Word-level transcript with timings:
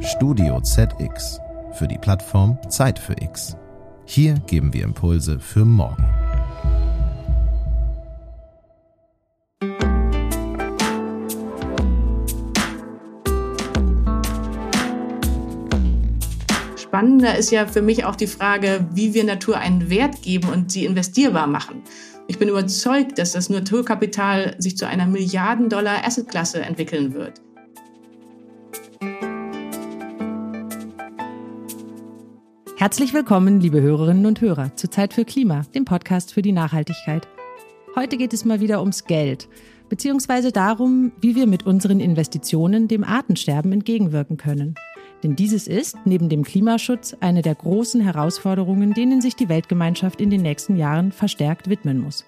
Studio 0.00 0.60
ZX 0.60 1.40
für 1.72 1.88
die 1.88 1.98
Plattform 1.98 2.58
Zeit 2.68 2.98
für 2.98 3.14
X. 3.20 3.56
Hier 4.04 4.34
geben 4.46 4.72
wir 4.74 4.84
Impulse 4.84 5.38
für 5.40 5.64
morgen. 5.64 6.04
Spannender 16.76 17.36
ist 17.36 17.50
ja 17.50 17.66
für 17.66 17.82
mich 17.82 18.04
auch 18.04 18.16
die 18.16 18.26
Frage, 18.26 18.86
wie 18.92 19.14
wir 19.14 19.24
Natur 19.24 19.58
einen 19.58 19.88
Wert 19.88 20.22
geben 20.22 20.48
und 20.48 20.72
sie 20.72 20.84
investierbar 20.84 21.46
machen. 21.46 21.82
Ich 22.26 22.38
bin 22.38 22.48
überzeugt, 22.48 23.18
dass 23.18 23.32
das 23.32 23.48
Naturkapital 23.48 24.56
sich 24.58 24.76
zu 24.76 24.86
einer 24.86 25.06
Milliarden-Dollar-Assetklasse 25.06 26.60
entwickeln 26.60 27.14
wird. 27.14 27.40
Herzlich 32.78 33.12
willkommen, 33.12 33.60
liebe 33.60 33.82
Hörerinnen 33.82 34.24
und 34.24 34.40
Hörer, 34.40 34.76
zu 34.76 34.88
Zeit 34.88 35.12
für 35.12 35.24
Klima, 35.24 35.62
dem 35.74 35.84
Podcast 35.84 36.32
für 36.32 36.42
die 36.42 36.52
Nachhaltigkeit. 36.52 37.26
Heute 37.96 38.16
geht 38.16 38.32
es 38.32 38.44
mal 38.44 38.60
wieder 38.60 38.78
ums 38.78 39.04
Geld, 39.04 39.48
beziehungsweise 39.88 40.52
darum, 40.52 41.10
wie 41.20 41.34
wir 41.34 41.48
mit 41.48 41.66
unseren 41.66 41.98
Investitionen 41.98 42.86
dem 42.86 43.02
Artensterben 43.02 43.72
entgegenwirken 43.72 44.36
können. 44.36 44.76
Denn 45.24 45.34
dieses 45.34 45.66
ist, 45.66 45.96
neben 46.04 46.28
dem 46.28 46.44
Klimaschutz, 46.44 47.16
eine 47.18 47.42
der 47.42 47.56
großen 47.56 48.00
Herausforderungen, 48.00 48.94
denen 48.94 49.20
sich 49.20 49.34
die 49.34 49.48
Weltgemeinschaft 49.48 50.20
in 50.20 50.30
den 50.30 50.42
nächsten 50.42 50.76
Jahren 50.76 51.10
verstärkt 51.10 51.68
widmen 51.68 51.98
muss. 51.98 52.26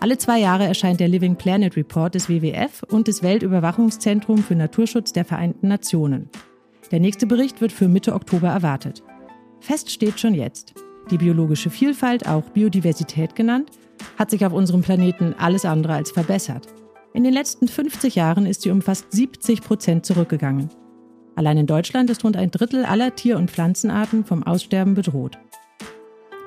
Alle 0.00 0.18
zwei 0.18 0.38
Jahre 0.38 0.66
erscheint 0.66 1.00
der 1.00 1.08
Living 1.08 1.36
Planet 1.36 1.78
Report 1.78 2.14
des 2.14 2.28
WWF 2.28 2.82
und 2.90 3.08
des 3.08 3.22
Weltüberwachungszentrums 3.22 4.44
für 4.44 4.54
Naturschutz 4.54 5.14
der 5.14 5.24
Vereinten 5.24 5.68
Nationen. 5.68 6.28
Der 6.90 7.00
nächste 7.00 7.26
Bericht 7.26 7.62
wird 7.62 7.72
für 7.72 7.88
Mitte 7.88 8.12
Oktober 8.12 8.50
erwartet. 8.50 9.02
Fest 9.60 9.90
steht 9.90 10.18
schon 10.18 10.34
jetzt. 10.34 10.74
Die 11.10 11.18
biologische 11.18 11.70
Vielfalt, 11.70 12.26
auch 12.26 12.44
Biodiversität 12.50 13.34
genannt, 13.34 13.70
hat 14.18 14.30
sich 14.30 14.44
auf 14.46 14.52
unserem 14.52 14.82
Planeten 14.82 15.34
alles 15.38 15.64
andere 15.64 15.94
als 15.94 16.10
verbessert. 16.10 16.66
In 17.12 17.24
den 17.24 17.32
letzten 17.32 17.68
50 17.68 18.14
Jahren 18.14 18.46
ist 18.46 18.62
sie 18.62 18.70
um 18.70 18.82
fast 18.82 19.10
70 19.12 19.62
Prozent 19.62 20.06
zurückgegangen. 20.06 20.70
Allein 21.34 21.58
in 21.58 21.66
Deutschland 21.66 22.10
ist 22.10 22.24
rund 22.24 22.36
ein 22.36 22.50
Drittel 22.50 22.84
aller 22.84 23.14
Tier- 23.14 23.36
und 23.36 23.50
Pflanzenarten 23.50 24.24
vom 24.24 24.42
Aussterben 24.42 24.94
bedroht. 24.94 25.38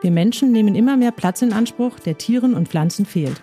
Wir 0.01 0.11
Menschen 0.11 0.51
nehmen 0.51 0.75
immer 0.75 0.97
mehr 0.97 1.11
Platz 1.11 1.41
in 1.41 1.53
Anspruch, 1.53 1.99
der 1.99 2.17
Tieren 2.17 2.53
und 2.53 2.67
Pflanzen 2.67 3.05
fehlt. 3.05 3.41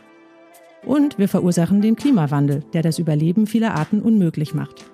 Und 0.85 1.19
wir 1.19 1.29
verursachen 1.29 1.83
den 1.83 1.97
Klimawandel, 1.97 2.65
der 2.73 2.83
das 2.83 2.99
Überleben 2.99 3.47
vieler 3.47 3.75
Arten 3.75 4.01
unmöglich 4.01 4.55
macht. 4.55 4.85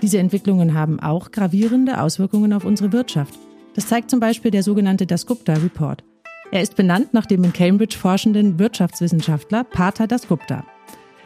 Diese 0.00 0.18
Entwicklungen 0.18 0.74
haben 0.74 0.98
auch 1.00 1.30
gravierende 1.30 2.00
Auswirkungen 2.00 2.52
auf 2.52 2.64
unsere 2.64 2.92
Wirtschaft. 2.92 3.38
Das 3.74 3.86
zeigt 3.86 4.10
zum 4.10 4.20
Beispiel 4.20 4.50
der 4.50 4.62
sogenannte 4.62 5.06
Dasgupta 5.06 5.54
Report. 5.54 6.04
Er 6.50 6.60
ist 6.60 6.76
benannt 6.76 7.14
nach 7.14 7.24
dem 7.24 7.42
in 7.44 7.52
Cambridge 7.52 7.96
forschenden 7.96 8.58
Wirtschaftswissenschaftler 8.58 9.64
Pater 9.64 10.06
Dasgupta. 10.06 10.64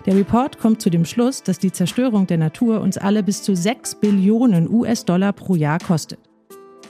Der 0.06 0.14
Report 0.14 0.61
kommt 0.61 0.80
zu 0.80 0.89
dem 0.89 1.05
Schluss, 1.05 1.42
dass 1.42 1.58
die 1.58 1.72
Zerstörung 1.72 2.28
der 2.28 2.39
Natur 2.39 2.80
uns 2.80 2.97
alle 2.97 3.24
bis 3.24 3.42
zu 3.42 3.56
6 3.56 3.97
Billionen 3.97 4.70
US-Dollar 4.70 5.33
pro 5.33 5.56
Jahr 5.56 5.80
kostet. 5.80 6.20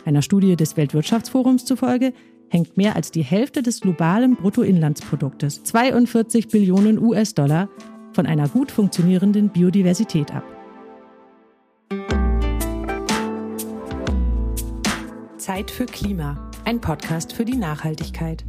Einer 0.04 0.20
Studie 0.20 0.54
des 0.54 0.76
Weltwirtschaftsforums 0.76 1.64
zufolge 1.64 2.12
hängt 2.50 2.76
mehr 2.76 2.94
als 2.94 3.10
die 3.10 3.24
Hälfte 3.24 3.62
des 3.62 3.80
globalen 3.80 4.36
Bruttoinlandsproduktes, 4.36 5.64
42 5.64 6.48
Billionen 6.48 7.02
US-Dollar, 7.02 7.70
von 8.12 8.26
einer 8.26 8.48
gut 8.48 8.70
funktionierenden 8.70 9.48
Biodiversität 9.48 10.34
ab. 10.34 10.44
Zeit 15.46 15.70
für 15.70 15.86
Klima, 15.86 16.50
ein 16.64 16.80
Podcast 16.80 17.32
für 17.32 17.44
die 17.44 17.54
Nachhaltigkeit. 17.54 18.44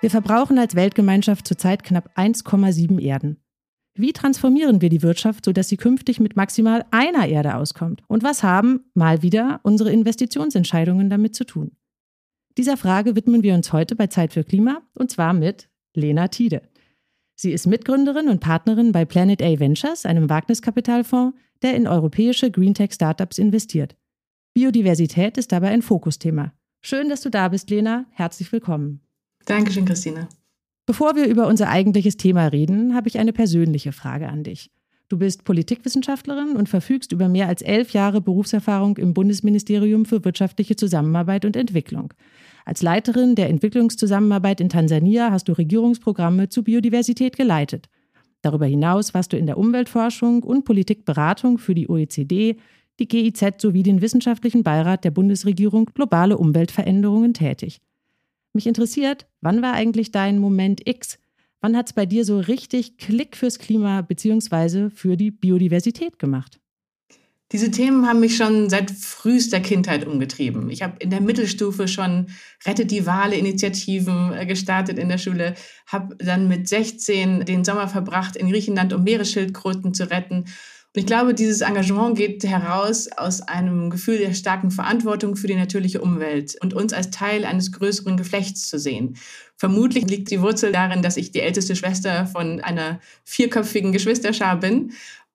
Wir 0.00 0.10
verbrauchen 0.10 0.58
als 0.58 0.74
Weltgemeinschaft 0.74 1.46
zurzeit 1.46 1.84
knapp 1.84 2.10
1,7 2.18 3.00
Erden. 3.00 3.40
Wie 3.94 4.12
transformieren 4.12 4.80
wir 4.80 4.88
die 4.88 5.02
Wirtschaft, 5.02 5.44
sodass 5.44 5.68
sie 5.68 5.76
künftig 5.76 6.18
mit 6.18 6.34
maximal 6.34 6.84
einer 6.90 7.28
Erde 7.28 7.54
auskommt? 7.54 8.02
Und 8.08 8.24
was 8.24 8.42
haben, 8.42 8.90
mal 8.94 9.22
wieder, 9.22 9.60
unsere 9.62 9.92
Investitionsentscheidungen 9.92 11.08
damit 11.08 11.36
zu 11.36 11.44
tun? 11.44 11.76
Dieser 12.58 12.76
Frage 12.76 13.14
widmen 13.14 13.44
wir 13.44 13.54
uns 13.54 13.72
heute 13.72 13.94
bei 13.94 14.08
Zeit 14.08 14.32
für 14.32 14.42
Klima 14.42 14.82
und 14.94 15.12
zwar 15.12 15.32
mit 15.32 15.68
Lena 15.94 16.26
Tiede. 16.26 16.71
Sie 17.42 17.50
ist 17.50 17.66
Mitgründerin 17.66 18.28
und 18.28 18.38
Partnerin 18.38 18.92
bei 18.92 19.04
Planet 19.04 19.42
A 19.42 19.58
Ventures, 19.58 20.06
einem 20.06 20.30
Wagniskapitalfonds, 20.30 21.36
der 21.62 21.74
in 21.74 21.88
europäische 21.88 22.52
Greentech-Startups 22.52 23.36
investiert. 23.38 23.96
Biodiversität 24.54 25.36
ist 25.36 25.50
dabei 25.50 25.70
ein 25.70 25.82
Fokusthema. 25.82 26.52
Schön, 26.82 27.08
dass 27.08 27.20
du 27.20 27.30
da 27.30 27.48
bist, 27.48 27.68
Lena. 27.68 28.06
Herzlich 28.12 28.52
willkommen. 28.52 29.00
Dankeschön, 29.44 29.86
Christine. 29.86 30.28
Bevor 30.86 31.16
wir 31.16 31.26
über 31.26 31.48
unser 31.48 31.68
eigentliches 31.68 32.16
Thema 32.16 32.46
reden, 32.46 32.94
habe 32.94 33.08
ich 33.08 33.18
eine 33.18 33.32
persönliche 33.32 33.90
Frage 33.90 34.28
an 34.28 34.44
dich. 34.44 34.70
Du 35.08 35.18
bist 35.18 35.42
Politikwissenschaftlerin 35.42 36.54
und 36.54 36.68
verfügst 36.68 37.10
über 37.10 37.28
mehr 37.28 37.48
als 37.48 37.60
elf 37.60 37.90
Jahre 37.90 38.20
Berufserfahrung 38.20 38.98
im 38.98 39.14
Bundesministerium 39.14 40.04
für 40.04 40.24
wirtschaftliche 40.24 40.76
Zusammenarbeit 40.76 41.44
und 41.44 41.56
Entwicklung. 41.56 42.14
Als 42.64 42.82
Leiterin 42.82 43.34
der 43.34 43.48
Entwicklungszusammenarbeit 43.48 44.60
in 44.60 44.68
Tansania 44.68 45.30
hast 45.30 45.48
du 45.48 45.52
Regierungsprogramme 45.52 46.48
zu 46.48 46.62
Biodiversität 46.62 47.36
geleitet. 47.36 47.88
Darüber 48.40 48.66
hinaus 48.66 49.14
warst 49.14 49.32
du 49.32 49.36
in 49.36 49.46
der 49.46 49.58
Umweltforschung 49.58 50.42
und 50.42 50.64
Politikberatung 50.64 51.58
für 51.58 51.74
die 51.74 51.88
OECD, 51.88 52.56
die 52.98 53.08
GIZ 53.08 53.54
sowie 53.58 53.82
den 53.82 54.02
Wissenschaftlichen 54.02 54.62
Beirat 54.62 55.04
der 55.04 55.10
Bundesregierung 55.10 55.86
Globale 55.94 56.36
Umweltveränderungen 56.36 57.34
tätig. 57.34 57.80
Mich 58.52 58.66
interessiert, 58.66 59.26
wann 59.40 59.62
war 59.62 59.72
eigentlich 59.72 60.12
dein 60.12 60.38
Moment 60.38 60.86
X? 60.86 61.18
Wann 61.60 61.76
hat 61.76 61.86
es 61.86 61.92
bei 61.92 62.06
dir 62.06 62.24
so 62.24 62.38
richtig 62.38 62.98
Klick 62.98 63.36
fürs 63.36 63.58
Klima 63.58 64.02
bzw. 64.02 64.90
für 64.90 65.16
die 65.16 65.30
Biodiversität 65.30 66.18
gemacht? 66.18 66.61
Diese 67.52 67.70
Themen 67.70 68.08
haben 68.08 68.20
mich 68.20 68.36
schon 68.36 68.70
seit 68.70 68.90
frühester 68.90 69.60
Kindheit 69.60 70.06
umgetrieben. 70.06 70.70
Ich 70.70 70.82
habe 70.82 70.94
in 71.00 71.10
der 71.10 71.20
Mittelstufe 71.20 71.86
schon 71.86 72.28
Rettet 72.64 72.90
die 72.90 73.04
Wale 73.04 73.36
Initiativen 73.36 74.32
äh, 74.32 74.46
gestartet 74.46 74.98
in 74.98 75.10
der 75.10 75.18
Schule, 75.18 75.54
habe 75.86 76.16
dann 76.16 76.48
mit 76.48 76.66
16 76.66 77.44
den 77.44 77.64
Sommer 77.64 77.88
verbracht 77.88 78.36
in 78.36 78.48
Griechenland, 78.48 78.94
um 78.94 79.04
Meeresschildkröten 79.04 79.92
zu 79.92 80.10
retten. 80.10 80.46
Und 80.94 81.00
ich 81.00 81.06
glaube, 81.06 81.34
dieses 81.34 81.62
Engagement 81.62 82.16
geht 82.16 82.44
heraus 82.44 83.08
aus 83.16 83.40
einem 83.40 83.90
Gefühl 83.90 84.18
der 84.18 84.34
starken 84.34 84.70
Verantwortung 84.70 85.36
für 85.36 85.46
die 85.46 85.54
natürliche 85.54 86.00
Umwelt 86.00 86.56
und 86.62 86.74
uns 86.74 86.92
als 86.92 87.10
Teil 87.10 87.44
eines 87.44 87.72
größeren 87.72 88.16
Geflechts 88.16 88.68
zu 88.68 88.78
sehen. 88.78 89.16
Vermutlich 89.56 90.04
liegt 90.04 90.30
die 90.30 90.42
Wurzel 90.42 90.72
darin, 90.72 91.02
dass 91.02 91.16
ich 91.16 91.32
die 91.32 91.40
älteste 91.40 91.76
Schwester 91.76 92.26
von 92.26 92.60
einer 92.60 93.00
vierköpfigen 93.24 93.92
Geschwisterschar 93.92 94.60
bin 94.60 94.92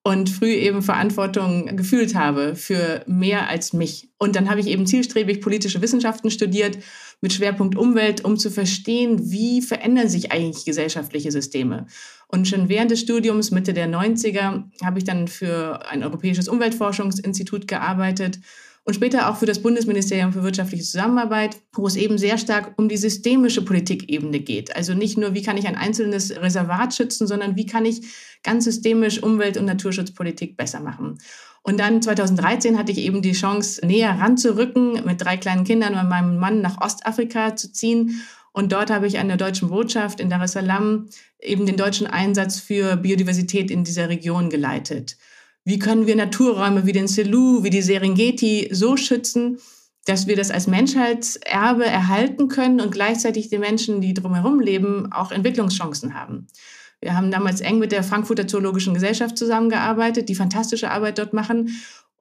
und 0.08 0.30
früh 0.30 0.54
eben 0.54 0.82
Verantwortung 0.82 1.76
gefühlt 1.76 2.16
habe 2.16 2.56
für 2.56 3.04
mehr 3.08 3.50
als 3.50 3.74
mich. 3.74 4.08
Und 4.18 4.38
dann 4.38 4.50
habe 4.50 4.62
ich 4.62 4.68
eben 4.68 4.88
zielstrebig 4.88 5.42
politische 5.42 5.82
Wissenschaften 5.82 6.32
studiert 6.32 6.78
mit 7.20 7.34
Schwerpunkt 7.34 7.76
Umwelt, 7.76 8.24
um 8.24 8.38
zu 8.38 8.50
verstehen, 8.50 9.30
wie 9.32 9.62
verändern 9.62 10.08
sich 10.08 10.32
eigentlich 10.32 10.64
gesellschaftliche 10.64 11.30
Systeme. 11.30 11.88
Und 12.30 12.48
schon 12.48 12.70
während 12.70 12.90
des 12.90 13.02
Studiums, 13.02 13.52
Mitte 13.52 13.74
der 13.74 13.90
90er, 13.90 14.64
habe 14.82 14.98
ich 14.98 15.04
dann 15.04 15.28
für 15.28 15.86
ein 15.90 16.06
europäisches 16.06 16.48
Umweltforschungsinstitut 16.48 17.68
gearbeitet 17.68 18.40
und 18.88 18.94
später 18.94 19.30
auch 19.30 19.36
für 19.36 19.46
das 19.46 19.62
Bundesministerium 19.62 20.32
für 20.32 20.44
wirtschaftliche 20.44 20.86
Zusammenarbeit, 20.86 21.58
wo 21.74 21.86
es 21.88 21.98
eben 21.98 22.18
sehr 22.18 22.38
stark 22.38 22.74
um 22.78 22.88
die 22.88 22.96
systemische 22.96 23.62
Politikebene 23.62 24.40
geht. 24.40 24.74
Also 24.78 24.94
nicht 24.94 25.18
nur, 25.18 25.34
wie 25.34 25.42
kann 25.42 25.58
ich 25.58 25.68
ein 25.68 25.76
einzelnes 25.76 26.34
Reservat 26.34 26.96
schützen, 26.96 27.28
sondern 27.28 27.58
wie 27.58 27.66
kann 27.66 27.84
ich 27.84 28.04
ganz 28.44 28.64
systemisch 28.64 29.22
Umwelt- 29.22 29.58
und 29.58 29.66
Naturschutzpolitik 29.66 30.56
besser 30.56 30.80
machen. 30.80 31.18
Und 31.64 31.82
dann 31.82 32.02
2013 32.02 32.80
hatte 32.80 32.94
ich 32.94 33.00
eben 33.00 33.22
die 33.22 33.34
Chance, 33.34 33.86
näher 33.86 34.18
ranzurücken, 34.22 35.04
mit 35.04 35.22
drei 35.22 35.36
kleinen 35.36 35.66
Kindern 35.66 35.96
und 35.96 36.08
meinem 36.08 36.38
Mann 36.38 36.62
nach 36.62 36.80
Ostafrika 36.80 37.58
zu 37.58 37.74
ziehen. 37.74 38.22
Und 38.54 38.72
dort 38.72 38.90
habe 38.90 39.06
ich 39.06 39.20
an 39.20 39.28
der 39.28 39.36
deutschen 39.36 39.68
Botschaft 39.68 40.22
in 40.22 40.30
Dar 40.30 40.42
es 40.42 40.54
Salaam 40.54 41.10
eben 41.42 41.66
den 41.66 41.76
deutschen 41.76 42.08
Einsatz 42.08 42.62
für 42.62 42.96
Biodiversität 42.96 43.70
in 43.70 43.84
dieser 43.84 44.08
Region 44.08 44.50
geleitet. 44.50 45.18
Wie 45.68 45.80
können 45.80 46.08
wir 46.08 46.16
Naturräume 46.16 46.86
wie 46.86 46.94
den 46.94 47.10
Selou, 47.10 47.62
wie 47.62 47.70
die 47.70 47.82
Serengeti 47.82 48.70
so 48.72 48.96
schützen, 48.96 49.60
dass 50.06 50.26
wir 50.26 50.38
das 50.38 50.50
als 50.50 50.66
Menschheitserbe 50.66 51.84
erhalten 51.84 52.48
können 52.48 52.80
und 52.80 52.94
gleichzeitig 52.94 53.50
die 53.50 53.58
Menschen, 53.58 54.00
die 54.00 54.14
drumherum 54.14 54.62
leben, 54.62 55.12
auch 55.12 55.30
Entwicklungschancen 55.30 56.14
haben. 56.14 56.48
Wir 57.02 57.18
haben 57.18 57.32
damals 57.32 57.60
eng 57.60 57.80
mit 57.80 57.92
der 57.92 58.04
Frankfurter 58.04 58.48
Zoologischen 58.48 58.94
Gesellschaft 58.94 59.38
zusammengearbeitet, 59.38 60.30
die 60.30 60.36
fantastische 60.36 60.90
Arbeit 60.90 61.18
dort 61.18 61.34
machen 61.34 61.70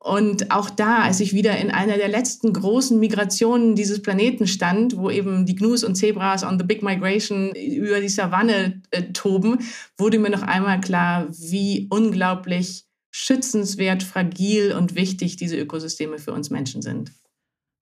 Und 0.00 0.50
auch 0.50 0.68
da, 0.68 1.02
als 1.02 1.20
ich 1.20 1.32
wieder 1.32 1.56
in 1.56 1.70
einer 1.70 1.98
der 1.98 2.08
letzten 2.08 2.52
großen 2.52 2.98
Migrationen 2.98 3.76
dieses 3.76 4.02
Planeten 4.02 4.48
stand, 4.48 4.96
wo 4.96 5.08
eben 5.08 5.46
die 5.46 5.54
Gnus 5.54 5.84
und 5.84 5.94
Zebras 5.94 6.42
on 6.42 6.58
the 6.58 6.64
Big 6.64 6.82
Migration 6.82 7.54
über 7.54 8.00
die 8.00 8.08
Savanne 8.08 8.82
äh, 8.90 9.04
toben, 9.12 9.58
wurde 9.98 10.18
mir 10.18 10.30
noch 10.30 10.42
einmal 10.42 10.80
klar, 10.80 11.28
wie 11.30 11.86
unglaublich 11.90 12.85
schützenswert, 13.18 14.02
fragil 14.02 14.72
und 14.72 14.94
wichtig 14.94 15.36
diese 15.36 15.56
Ökosysteme 15.56 16.18
für 16.18 16.34
uns 16.34 16.50
Menschen 16.50 16.82
sind. 16.82 17.12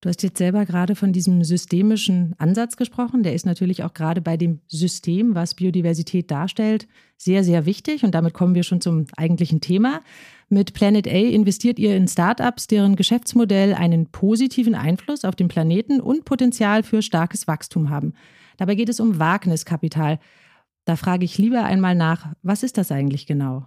Du 0.01 0.09
hast 0.09 0.23
jetzt 0.23 0.39
selber 0.39 0.65
gerade 0.65 0.95
von 0.95 1.13
diesem 1.13 1.43
systemischen 1.43 2.37
Ansatz 2.39 2.77
gesprochen. 2.77 3.25
Der 3.25 3.35
ist 3.35 3.45
natürlich 3.45 3.83
auch 3.83 3.95
gerade 3.95 4.21
bei 4.21 4.37
dem 4.37 4.61
System, 4.69 5.35
was 5.35 5.55
Biodiversität 5.55 6.31
darstellt, 6.31 6.87
sehr, 7.17 7.43
sehr 7.43 7.67
wichtig. 7.67 8.05
Und 8.05 8.15
damit 8.15 8.33
kommen 8.33 8.55
wir 8.55 8.63
schon 8.63 8.81
zum 8.81 9.07
eigentlichen 9.17 9.61
Thema. 9.61 10.03
Mit 10.49 10.73
Planet 10.73 11.09
A 11.09 11.11
investiert 11.11 11.81
ihr 11.81 11.97
in 11.97 12.07
Startups, 12.07 12.69
deren 12.69 12.95
Geschäftsmodell 12.95 13.75
einen 13.75 14.13
positiven 14.13 14.77
Einfluss 14.77 15.25
auf 15.25 15.35
den 15.35 15.49
Planeten 15.49 16.01
und 16.01 16.25
Potenzial 16.25 16.85
für 16.85 17.03
starkes 17.03 17.49
Wachstum 17.49 17.91
haben. 17.91 18.13
Dabei 18.57 18.77
geht 18.77 18.89
es 18.89 19.01
um 19.01 19.19
Wagniskapital. 19.19 20.21
Da 20.85 20.95
frage 20.95 21.25
ich 21.25 21.39
lieber 21.39 21.65
einmal 21.65 21.97
nach, 21.97 22.35
was 22.43 22.63
ist 22.63 22.79
das 22.79 22.93
eigentlich 22.93 23.27
genau? 23.27 23.67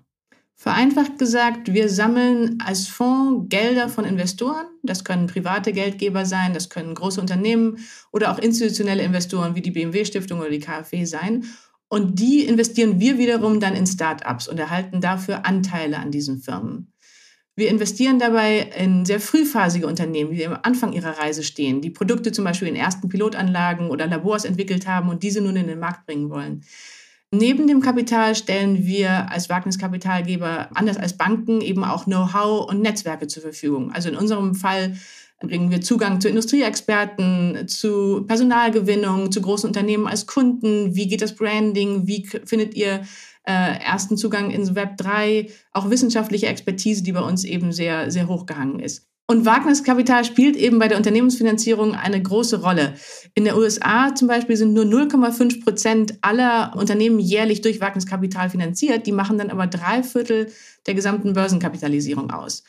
Vereinfacht 0.59 1.19
gesagt, 1.19 1.71
wir 1.71 1.87
sammeln 1.87 2.57
als 2.65 2.87
Fonds 2.87 3.47
Gelder 3.47 3.89
von 3.89 4.05
Investoren. 4.05 4.65
Das 4.81 5.03
können 5.03 5.27
private 5.27 5.71
Geldgeber 5.71 6.25
sein, 6.25 6.55
das 6.55 6.69
können 6.69 6.95
große 6.95 7.21
Unternehmen 7.21 7.77
oder 8.11 8.31
auch 8.31 8.39
institutionelle 8.39 9.03
Investoren 9.03 9.53
wie 9.53 9.61
die 9.61 9.69
BMW 9.69 10.03
Stiftung 10.03 10.39
oder 10.39 10.49
die 10.49 10.59
KfW 10.59 11.05
sein. 11.05 11.45
Und 11.89 12.17
die 12.17 12.43
investieren 12.43 12.99
wir 12.99 13.19
wiederum 13.19 13.59
dann 13.59 13.75
in 13.75 13.85
Start-ups 13.85 14.47
und 14.47 14.59
erhalten 14.59 14.99
dafür 14.99 15.45
Anteile 15.45 15.99
an 15.99 16.09
diesen 16.09 16.41
Firmen. 16.41 16.91
Wir 17.55 17.69
investieren 17.69 18.17
dabei 18.17 18.71
in 18.77 19.05
sehr 19.05 19.19
frühphasige 19.19 19.85
Unternehmen, 19.85 20.31
die 20.31 20.45
am 20.45 20.57
Anfang 20.63 20.91
ihrer 20.91 21.19
Reise 21.19 21.43
stehen, 21.43 21.81
die 21.81 21.91
Produkte 21.91 22.31
zum 22.31 22.45
Beispiel 22.45 22.67
in 22.67 22.75
ersten 22.75 23.09
Pilotanlagen 23.09 23.91
oder 23.91 24.07
Labors 24.07 24.43
entwickelt 24.43 24.87
haben 24.87 25.09
und 25.09 25.21
diese 25.21 25.39
nun 25.39 25.55
in 25.55 25.67
den 25.67 25.79
Markt 25.79 26.07
bringen 26.07 26.31
wollen. 26.31 26.63
Neben 27.31 27.67
dem 27.67 27.81
Kapital 27.81 28.35
stellen 28.35 28.85
wir 28.85 29.29
als 29.29 29.49
Wagniskapitalgeber, 29.49 30.69
anders 30.73 30.95
als 30.95 31.17
Banken, 31.17 31.59
eben 31.59 31.83
auch 31.83 32.05
Know-how 32.05 32.69
und 32.69 32.81
Netzwerke 32.81 33.27
zur 33.27 33.41
Verfügung. 33.41 33.91
Also 33.91 34.07
in 34.07 34.15
unserem 34.15 34.55
Fall 34.55 34.95
bringen 35.41 35.69
wir 35.69 35.81
Zugang 35.81 36.21
zu 36.21 36.29
Industrieexperten, 36.29 37.67
zu 37.67 38.23
Personalgewinnung, 38.25 39.31
zu 39.31 39.41
großen 39.41 39.67
Unternehmen 39.67 40.07
als 40.07 40.25
Kunden. 40.25 40.95
Wie 40.95 41.07
geht 41.09 41.21
das 41.21 41.35
Branding? 41.35 42.07
Wie 42.07 42.25
findet 42.25 42.75
ihr 42.75 43.01
äh, 43.43 43.79
ersten 43.79 44.15
Zugang 44.15 44.49
ins 44.49 44.73
Web 44.73 44.95
3? 44.95 45.49
Auch 45.73 45.89
wissenschaftliche 45.89 46.47
Expertise, 46.47 47.03
die 47.03 47.11
bei 47.11 47.21
uns 47.21 47.43
eben 47.43 47.73
sehr, 47.73 48.09
sehr 48.09 48.29
hochgehangen 48.29 48.79
ist. 48.79 49.05
Und 49.29 49.45
Wagniskapital 49.45 50.23
spielt 50.23 50.55
eben 50.55 50.79
bei 50.79 50.87
der 50.87 50.97
Unternehmensfinanzierung 50.97 51.95
eine 51.95 52.21
große 52.21 52.61
Rolle. 52.61 52.93
In 53.35 53.43
der 53.43 53.57
USA 53.57 54.15
zum 54.15 54.29
Beispiel 54.29 54.55
sind 54.55 54.71
nur 54.71 54.85
0,5 54.85 55.65
Prozent 55.65 56.13
aller 56.21 56.73
Unternehmen 56.77 57.19
jährlich 57.19 57.59
durch 57.59 57.81
Wagniskapital 57.81 58.49
finanziert. 58.49 59.05
Die 59.05 59.11
machen 59.11 59.37
dann 59.37 59.49
aber 59.49 59.67
drei 59.67 60.01
Viertel 60.01 60.49
der 60.85 60.93
gesamten 60.93 61.33
Börsenkapitalisierung 61.33 62.31
aus. 62.31 62.63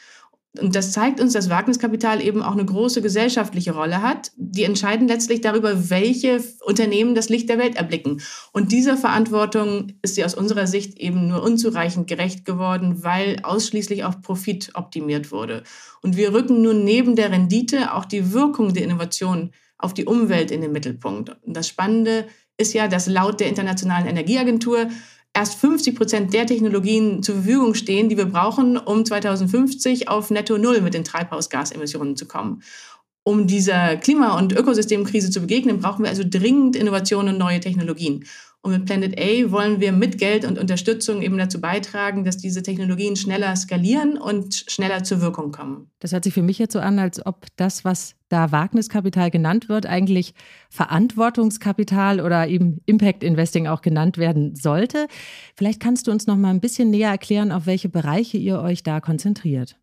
Und 0.56 0.75
das 0.75 0.93
zeigt 0.93 1.21
uns, 1.21 1.35
dass 1.35 1.50
Wagniskapital 1.50 2.23
eben 2.23 2.43
auch 2.43 2.53
eine 2.53 2.65
große 2.65 3.03
gesellschaftliche 3.03 3.75
Rolle 3.75 4.03
hat. 4.03 4.33
Die 4.37 4.65
entscheiden 4.65 5.06
letztlich 5.06 5.41
darüber, 5.41 5.91
welche 5.91 6.43
Unternehmen 6.65 7.15
das 7.15 7.29
Licht 7.29 7.49
der 7.49 7.59
Welt 7.59 7.77
erblicken. 7.77 8.23
Und 8.53 8.73
dieser 8.73 8.97
Verantwortung 8.97 9.93
ist 10.03 10.15
sie 10.15 10.25
aus 10.25 10.35
unserer 10.35 10.67
Sicht 10.67 10.99
eben 10.99 11.29
nur 11.29 11.43
unzureichend 11.43 12.09
gerecht 12.09 12.45
geworden, 12.45 13.05
weil 13.05 13.41
ausschließlich 13.43 14.05
auf 14.05 14.23
Profit 14.23 14.71
optimiert 14.75 15.31
wurde. 15.31 15.62
Und 16.03 16.17
wir 16.17 16.33
rücken 16.33 16.62
nun 16.62 16.83
neben 16.83 17.15
der 17.15 17.31
Rendite 17.31 17.94
auch 17.94 18.06
die 18.06 18.33
Wirkung 18.33 18.73
der 18.73 18.85
Innovation 18.85 19.53
auf 19.77 19.94
die 19.94 20.06
Umwelt 20.06 20.51
in 20.51 20.62
den 20.62 20.73
Mittelpunkt. 20.73 21.37
Und 21.43 21.56
das 21.56 21.69
Spannende 21.69 22.27
ist 22.56 22.75
ja, 22.75 22.89
dass 22.89 23.06
laut 23.06 23.39
der 23.39 23.49
Internationalen 23.49 24.09
Energieagentur 24.09 24.89
erst 25.38 25.55
50 25.61 25.94
Prozent 25.94 26.35
der 26.35 26.46
Technologien 26.46 27.23
zur 27.23 27.37
Verfügung 27.37 27.75
stehen, 27.75 28.08
die 28.08 28.17
wir 28.17 28.26
brauchen, 28.26 28.76
um 28.76 29.05
2050 29.05 30.08
auf 30.08 30.31
Netto 30.31 30.58
Null 30.58 30.81
mit 30.81 30.94
den 30.94 31.05
Treibhausgasemissionen 31.05 32.17
zu 32.17 32.26
kommen. 32.26 32.62
Um 33.23 33.46
dieser 33.46 33.96
Klima- 33.96 34.37
und 34.37 34.52
Ökosystemkrise 34.52 35.31
zu 35.31 35.40
begegnen, 35.40 35.79
brauchen 35.79 36.02
wir 36.02 36.11
also 36.11 36.25
dringend 36.29 36.75
Innovationen 36.75 37.35
und 37.35 37.38
neue 37.38 37.61
Technologien. 37.61 38.25
Und 38.60 38.72
mit 38.72 38.87
Planet 38.87 39.19
A 39.19 39.50
wollen 39.52 39.81
wir 39.81 39.93
mit 39.93 40.19
Geld 40.19 40.44
und 40.44 40.58
Unterstützung 40.58 41.22
eben 41.22 41.38
dazu 41.38 41.60
beitragen, 41.60 42.25
dass 42.25 42.38
diese 42.38 42.62
Technologien 42.62 43.14
schneller 43.14 43.55
skalieren 43.55 44.19
und 44.19 44.64
schneller 44.69 45.05
zur 45.05 45.20
Wirkung 45.20 45.52
kommen. 45.52 45.90
Das 46.00 46.12
hört 46.12 46.25
sich 46.25 46.34
für 46.34 46.43
mich 46.43 46.58
jetzt 46.58 46.72
so 46.72 46.81
an, 46.81 46.99
als 46.99 47.25
ob 47.25 47.46
das, 47.56 47.84
was 47.84 48.16
da 48.28 48.50
Wagniskapital 48.50 49.31
genannt 49.31 49.69
wird, 49.69 49.87
eigentlich 49.87 50.34
Verantwortungskapital 50.70 52.20
oder 52.20 52.49
eben 52.49 52.81
Impact 52.84 53.22
Investing 53.22 53.69
auch 53.69 53.81
genannt 53.81 54.19
werden 54.19 54.56
sollte. 54.56 55.06
Vielleicht 55.55 55.81
kannst 55.81 56.08
du 56.08 56.10
uns 56.10 56.26
noch 56.26 56.37
mal 56.37 56.50
ein 56.50 56.60
bisschen 56.60 56.90
näher 56.90 57.10
erklären, 57.10 57.52
auf 57.52 57.66
welche 57.66 57.88
Bereiche 57.88 58.38
ihr 58.38 58.60
euch 58.60 58.82
da 58.82 59.00
konzentriert. 59.00 59.76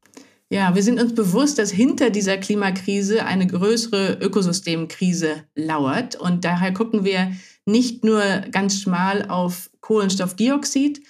Ja, 0.50 0.76
wir 0.76 0.84
sind 0.84 1.02
uns 1.02 1.16
bewusst, 1.16 1.58
dass 1.58 1.72
hinter 1.72 2.12
dieser 2.12 2.38
Klimakrise 2.38 3.26
eine 3.26 3.48
größere 3.48 4.20
Ökosystemkrise 4.22 5.44
lauert. 5.56 6.16
Und 6.16 6.46
daher 6.46 6.72
gucken 6.72 7.04
wir 7.04 7.32
nicht 7.66 8.04
nur 8.04 8.22
ganz 8.52 8.80
schmal 8.80 9.28
auf 9.28 9.70
Kohlenstoffdioxid, 9.82 11.02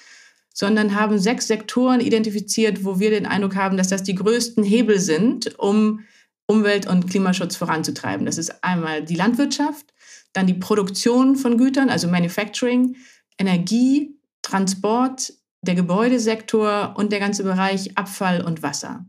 sondern 0.54 0.96
haben 0.96 1.20
sechs 1.20 1.48
Sektoren 1.48 2.00
identifiziert, 2.00 2.86
wo 2.86 3.00
wir 3.00 3.10
den 3.10 3.26
Eindruck 3.26 3.56
haben, 3.56 3.78
dass 3.78 3.90
das 3.90 4.04
die 4.04 4.16
größten 4.16 4.64
Hebel 4.64 5.00
sind, 5.00 5.60
um 5.60 6.00
Umwelt- 6.48 6.88
und 6.88 7.10
Klimaschutz 7.10 7.56
voranzutreiben. 7.56 8.26
Das 8.26 8.38
ist 8.38 8.64
einmal 8.64 9.04
die 9.04 9.16
Landwirtschaft, 9.16 9.94
dann 10.32 10.48
die 10.48 10.54
Produktion 10.54 11.36
von 11.36 11.58
Gütern, 11.58 11.90
also 11.90 12.08
Manufacturing, 12.08 12.96
Energie, 13.38 14.18
Transport, 14.42 15.34
der 15.62 15.76
Gebäudesektor 15.76 16.94
und 16.98 17.12
der 17.12 17.20
ganze 17.20 17.44
Bereich 17.44 17.98
Abfall 17.98 18.42
und 18.42 18.64
Wasser. 18.64 19.06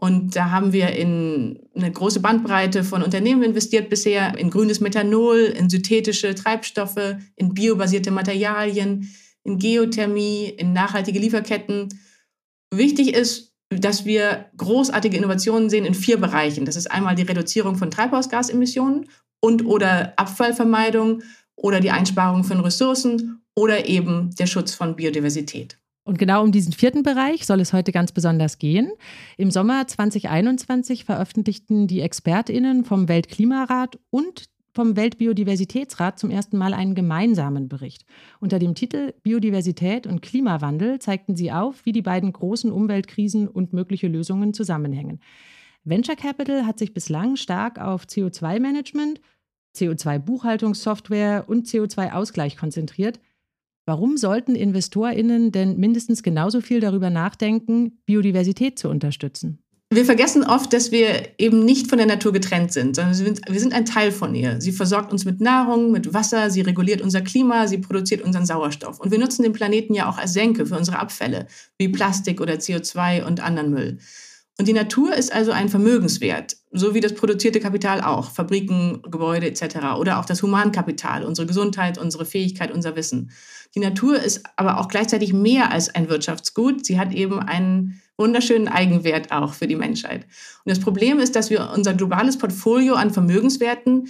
Und 0.00 0.34
da 0.34 0.50
haben 0.50 0.72
wir 0.72 0.96
in 0.96 1.60
eine 1.76 1.92
große 1.92 2.20
Bandbreite 2.20 2.84
von 2.84 3.02
Unternehmen 3.02 3.42
investiert 3.42 3.90
bisher, 3.90 4.34
in 4.38 4.48
grünes 4.48 4.80
Methanol, 4.80 5.40
in 5.40 5.68
synthetische 5.68 6.34
Treibstoffe, 6.34 7.16
in 7.36 7.52
biobasierte 7.52 8.10
Materialien, 8.10 9.14
in 9.44 9.58
Geothermie, 9.58 10.46
in 10.56 10.72
nachhaltige 10.72 11.18
Lieferketten. 11.18 11.90
Wichtig 12.72 13.12
ist, 13.12 13.52
dass 13.68 14.06
wir 14.06 14.46
großartige 14.56 15.18
Innovationen 15.18 15.68
sehen 15.68 15.84
in 15.84 15.92
vier 15.92 16.18
Bereichen. 16.18 16.64
Das 16.64 16.76
ist 16.76 16.90
einmal 16.90 17.14
die 17.14 17.24
Reduzierung 17.24 17.76
von 17.76 17.90
Treibhausgasemissionen 17.90 19.10
und 19.40 19.66
oder 19.66 20.14
Abfallvermeidung 20.16 21.22
oder 21.56 21.80
die 21.80 21.90
Einsparung 21.90 22.42
von 22.42 22.60
Ressourcen 22.60 23.42
oder 23.54 23.86
eben 23.86 24.34
der 24.36 24.46
Schutz 24.46 24.72
von 24.72 24.96
Biodiversität. 24.96 25.76
Und 26.10 26.18
genau 26.18 26.42
um 26.42 26.50
diesen 26.50 26.72
vierten 26.72 27.04
Bereich 27.04 27.46
soll 27.46 27.60
es 27.60 27.72
heute 27.72 27.92
ganz 27.92 28.10
besonders 28.10 28.58
gehen. 28.58 28.90
Im 29.36 29.52
Sommer 29.52 29.86
2021 29.86 31.04
veröffentlichten 31.04 31.86
die 31.86 32.00
ExpertInnen 32.00 32.84
vom 32.84 33.06
Weltklimarat 33.06 33.96
und 34.10 34.46
vom 34.72 34.96
Weltbiodiversitätsrat 34.96 36.18
zum 36.18 36.30
ersten 36.30 36.58
Mal 36.58 36.74
einen 36.74 36.96
gemeinsamen 36.96 37.68
Bericht. 37.68 38.06
Unter 38.40 38.58
dem 38.58 38.74
Titel 38.74 39.14
Biodiversität 39.22 40.08
und 40.08 40.20
Klimawandel 40.20 40.98
zeigten 40.98 41.36
sie 41.36 41.52
auf, 41.52 41.86
wie 41.86 41.92
die 41.92 42.02
beiden 42.02 42.32
großen 42.32 42.72
Umweltkrisen 42.72 43.46
und 43.46 43.72
mögliche 43.72 44.08
Lösungen 44.08 44.52
zusammenhängen. 44.52 45.20
Venture 45.84 46.16
Capital 46.16 46.66
hat 46.66 46.80
sich 46.80 46.92
bislang 46.92 47.36
stark 47.36 47.80
auf 47.80 48.06
CO2-Management, 48.06 49.20
CO2-Buchhaltungssoftware 49.76 51.44
und 51.46 51.68
CO2-Ausgleich 51.68 52.56
konzentriert. 52.56 53.20
Warum 53.90 54.16
sollten 54.16 54.54
InvestorInnen 54.54 55.50
denn 55.50 55.76
mindestens 55.76 56.22
genauso 56.22 56.60
viel 56.60 56.78
darüber 56.78 57.10
nachdenken, 57.10 57.98
Biodiversität 58.06 58.78
zu 58.78 58.88
unterstützen? 58.88 59.64
Wir 59.92 60.04
vergessen 60.04 60.44
oft, 60.44 60.72
dass 60.72 60.92
wir 60.92 61.30
eben 61.38 61.64
nicht 61.64 61.88
von 61.88 61.98
der 61.98 62.06
Natur 62.06 62.32
getrennt 62.32 62.72
sind, 62.72 62.94
sondern 62.94 63.18
wir 63.18 63.58
sind 63.60 63.72
ein 63.72 63.84
Teil 63.86 64.12
von 64.12 64.32
ihr. 64.36 64.60
Sie 64.60 64.70
versorgt 64.70 65.10
uns 65.10 65.24
mit 65.24 65.40
Nahrung, 65.40 65.90
mit 65.90 66.14
Wasser, 66.14 66.50
sie 66.50 66.60
reguliert 66.60 67.00
unser 67.00 67.22
Klima, 67.22 67.66
sie 67.66 67.78
produziert 67.78 68.22
unseren 68.22 68.46
Sauerstoff. 68.46 69.00
Und 69.00 69.10
wir 69.10 69.18
nutzen 69.18 69.42
den 69.42 69.52
Planeten 69.52 69.92
ja 69.92 70.08
auch 70.08 70.18
als 70.18 70.34
Senke 70.34 70.66
für 70.66 70.76
unsere 70.76 71.00
Abfälle, 71.00 71.48
wie 71.76 71.88
Plastik 71.88 72.40
oder 72.40 72.54
CO2 72.54 73.24
und 73.24 73.40
anderen 73.40 73.70
Müll. 73.70 73.98
Und 74.60 74.68
die 74.68 74.74
Natur 74.74 75.16
ist 75.16 75.32
also 75.32 75.52
ein 75.52 75.70
Vermögenswert, 75.70 76.58
so 76.70 76.94
wie 76.94 77.00
das 77.00 77.14
produzierte 77.14 77.60
Kapital 77.60 78.02
auch, 78.02 78.30
Fabriken, 78.30 79.02
Gebäude 79.10 79.46
etc. 79.46 79.96
Oder 79.98 80.20
auch 80.20 80.26
das 80.26 80.42
Humankapital, 80.42 81.24
unsere 81.24 81.46
Gesundheit, 81.46 81.98
unsere 81.98 82.26
Fähigkeit, 82.26 82.70
unser 82.70 82.94
Wissen. 82.94 83.30
Die 83.74 83.80
Natur 83.80 84.20
ist 84.20 84.42
aber 84.56 84.78
auch 84.78 84.88
gleichzeitig 84.88 85.32
mehr 85.32 85.70
als 85.70 85.94
ein 85.94 86.08
Wirtschaftsgut. 86.08 86.84
Sie 86.84 86.98
hat 86.98 87.12
eben 87.12 87.38
einen 87.38 88.00
wunderschönen 88.16 88.68
Eigenwert 88.68 89.30
auch 89.30 89.54
für 89.54 89.66
die 89.66 89.76
Menschheit. 89.76 90.24
Und 90.64 90.70
das 90.70 90.80
Problem 90.80 91.18
ist, 91.18 91.36
dass 91.36 91.50
wir 91.50 91.70
unser 91.74 91.94
globales 91.94 92.36
Portfolio 92.36 92.94
an 92.94 93.10
Vermögenswerten 93.10 94.08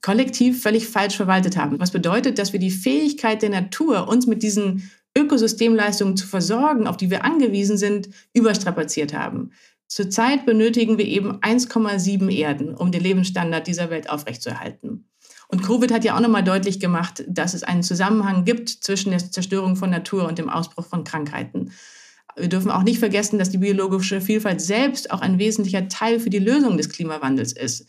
kollektiv 0.00 0.62
völlig 0.62 0.88
falsch 0.88 1.16
verwaltet 1.16 1.56
haben. 1.56 1.78
Was 1.80 1.90
bedeutet, 1.90 2.38
dass 2.38 2.52
wir 2.52 2.60
die 2.60 2.70
Fähigkeit 2.70 3.42
der 3.42 3.50
Natur, 3.50 4.08
uns 4.08 4.26
mit 4.26 4.42
diesen 4.42 4.90
Ökosystemleistungen 5.16 6.16
zu 6.16 6.26
versorgen, 6.26 6.86
auf 6.86 6.96
die 6.96 7.10
wir 7.10 7.24
angewiesen 7.24 7.76
sind, 7.76 8.08
überstrapaziert 8.32 9.12
haben. 9.12 9.50
Zurzeit 9.86 10.46
benötigen 10.46 10.96
wir 10.96 11.04
eben 11.04 11.38
1,7 11.40 12.30
Erden, 12.30 12.74
um 12.74 12.90
den 12.90 13.02
Lebensstandard 13.02 13.66
dieser 13.66 13.90
Welt 13.90 14.08
aufrechtzuerhalten. 14.08 15.01
Und 15.52 15.62
Covid 15.62 15.92
hat 15.92 16.02
ja 16.02 16.16
auch 16.16 16.20
nochmal 16.20 16.42
deutlich 16.42 16.80
gemacht, 16.80 17.24
dass 17.28 17.52
es 17.52 17.62
einen 17.62 17.82
Zusammenhang 17.82 18.46
gibt 18.46 18.70
zwischen 18.70 19.10
der 19.10 19.18
Zerstörung 19.18 19.76
von 19.76 19.90
Natur 19.90 20.26
und 20.26 20.38
dem 20.38 20.48
Ausbruch 20.48 20.86
von 20.86 21.04
Krankheiten. 21.04 21.72
Wir 22.36 22.48
dürfen 22.48 22.70
auch 22.70 22.82
nicht 22.82 22.98
vergessen, 22.98 23.38
dass 23.38 23.50
die 23.50 23.58
biologische 23.58 24.22
Vielfalt 24.22 24.62
selbst 24.62 25.10
auch 25.10 25.20
ein 25.20 25.38
wesentlicher 25.38 25.88
Teil 25.88 26.20
für 26.20 26.30
die 26.30 26.38
Lösung 26.38 26.78
des 26.78 26.88
Klimawandels 26.88 27.52
ist. 27.52 27.86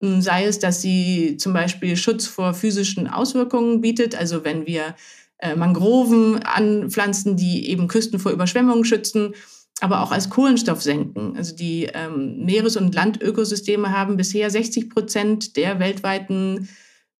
Sei 0.00 0.44
es, 0.44 0.58
dass 0.58 0.82
sie 0.82 1.38
zum 1.38 1.54
Beispiel 1.54 1.96
Schutz 1.96 2.26
vor 2.26 2.52
physischen 2.52 3.08
Auswirkungen 3.08 3.80
bietet, 3.80 4.14
also 4.14 4.44
wenn 4.44 4.66
wir 4.66 4.94
äh, 5.38 5.56
Mangroven 5.56 6.42
anpflanzen, 6.42 7.36
die 7.36 7.70
eben 7.70 7.88
Küsten 7.88 8.18
vor 8.18 8.32
Überschwemmungen 8.32 8.84
schützen, 8.84 9.34
aber 9.80 10.02
auch 10.02 10.12
als 10.12 10.28
Kohlenstoff 10.28 10.82
senken. 10.82 11.38
Also 11.38 11.56
die 11.56 11.88
ähm, 11.94 12.44
Meeres- 12.44 12.76
und 12.76 12.94
Landökosysteme 12.94 13.92
haben 13.92 14.18
bisher 14.18 14.50
60 14.50 14.90
Prozent 14.90 15.56
der 15.56 15.78
weltweiten 15.78 16.68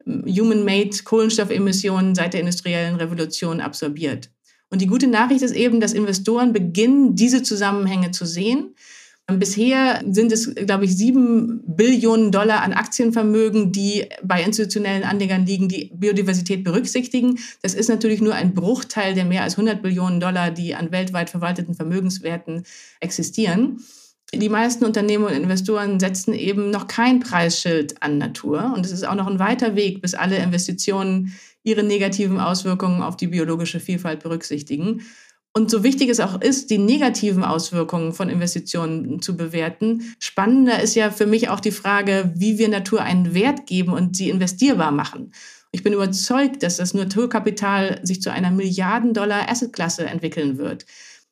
human-made 0.08 0.96
Kohlenstoffemissionen 1.04 2.14
seit 2.14 2.32
der 2.32 2.40
industriellen 2.40 2.96
Revolution 2.96 3.60
absorbiert. 3.60 4.30
Und 4.70 4.82
die 4.82 4.86
gute 4.86 5.06
Nachricht 5.06 5.42
ist 5.42 5.54
eben, 5.54 5.80
dass 5.80 5.92
Investoren 5.92 6.52
beginnen, 6.52 7.14
diese 7.14 7.42
Zusammenhänge 7.42 8.10
zu 8.10 8.26
sehen 8.26 8.74
Bisher 9.36 10.02
sind 10.10 10.32
es, 10.32 10.54
glaube 10.54 10.86
ich, 10.86 10.96
sieben 10.96 11.60
Billionen 11.66 12.32
Dollar 12.32 12.62
an 12.62 12.72
Aktienvermögen, 12.72 13.72
die 13.72 14.06
bei 14.22 14.42
institutionellen 14.42 15.04
Anlegern 15.04 15.44
liegen, 15.44 15.68
die 15.68 15.92
Biodiversität 15.94 16.64
berücksichtigen. 16.64 17.38
Das 17.60 17.74
ist 17.74 17.90
natürlich 17.90 18.22
nur 18.22 18.34
ein 18.34 18.54
Bruchteil 18.54 19.12
der 19.12 19.26
mehr 19.26 19.42
als 19.42 19.58
100 19.58 19.82
Billionen 19.82 20.18
Dollar, 20.18 20.50
die 20.50 20.74
an 20.74 20.92
weltweit 20.92 21.28
verwalteten 21.28 21.74
Vermögenswerten 21.74 22.62
existieren. 23.00 23.84
Die 24.34 24.50
meisten 24.50 24.84
Unternehmen 24.84 25.24
und 25.24 25.32
Investoren 25.32 25.98
setzen 25.98 26.34
eben 26.34 26.70
noch 26.70 26.86
kein 26.86 27.20
Preisschild 27.20 28.02
an 28.02 28.18
Natur. 28.18 28.72
Und 28.76 28.84
es 28.84 28.92
ist 28.92 29.06
auch 29.06 29.14
noch 29.14 29.26
ein 29.26 29.38
weiter 29.38 29.74
Weg, 29.74 30.02
bis 30.02 30.14
alle 30.14 30.36
Investitionen 30.36 31.32
ihre 31.62 31.82
negativen 31.82 32.38
Auswirkungen 32.38 33.02
auf 33.02 33.16
die 33.16 33.28
biologische 33.28 33.80
Vielfalt 33.80 34.22
berücksichtigen. 34.22 35.02
Und 35.54 35.70
so 35.70 35.82
wichtig 35.82 36.10
es 36.10 36.20
auch 36.20 36.40
ist, 36.40 36.70
die 36.70 36.78
negativen 36.78 37.42
Auswirkungen 37.42 38.12
von 38.12 38.28
Investitionen 38.28 39.22
zu 39.22 39.36
bewerten, 39.36 40.14
spannender 40.18 40.80
ist 40.82 40.94
ja 40.94 41.10
für 41.10 41.26
mich 41.26 41.48
auch 41.48 41.60
die 41.60 41.70
Frage, 41.70 42.30
wie 42.36 42.58
wir 42.58 42.68
Natur 42.68 43.02
einen 43.02 43.34
Wert 43.34 43.66
geben 43.66 43.92
und 43.92 44.14
sie 44.14 44.28
investierbar 44.28 44.92
machen. 44.92 45.32
Ich 45.72 45.82
bin 45.82 45.92
überzeugt, 45.94 46.62
dass 46.62 46.76
das 46.76 46.94
Naturkapital 46.94 48.00
sich 48.02 48.22
zu 48.22 48.30
einer 48.30 48.50
Milliarden-Dollar-Assetklasse 48.50 50.06
entwickeln 50.06 50.58
wird. 50.58 50.86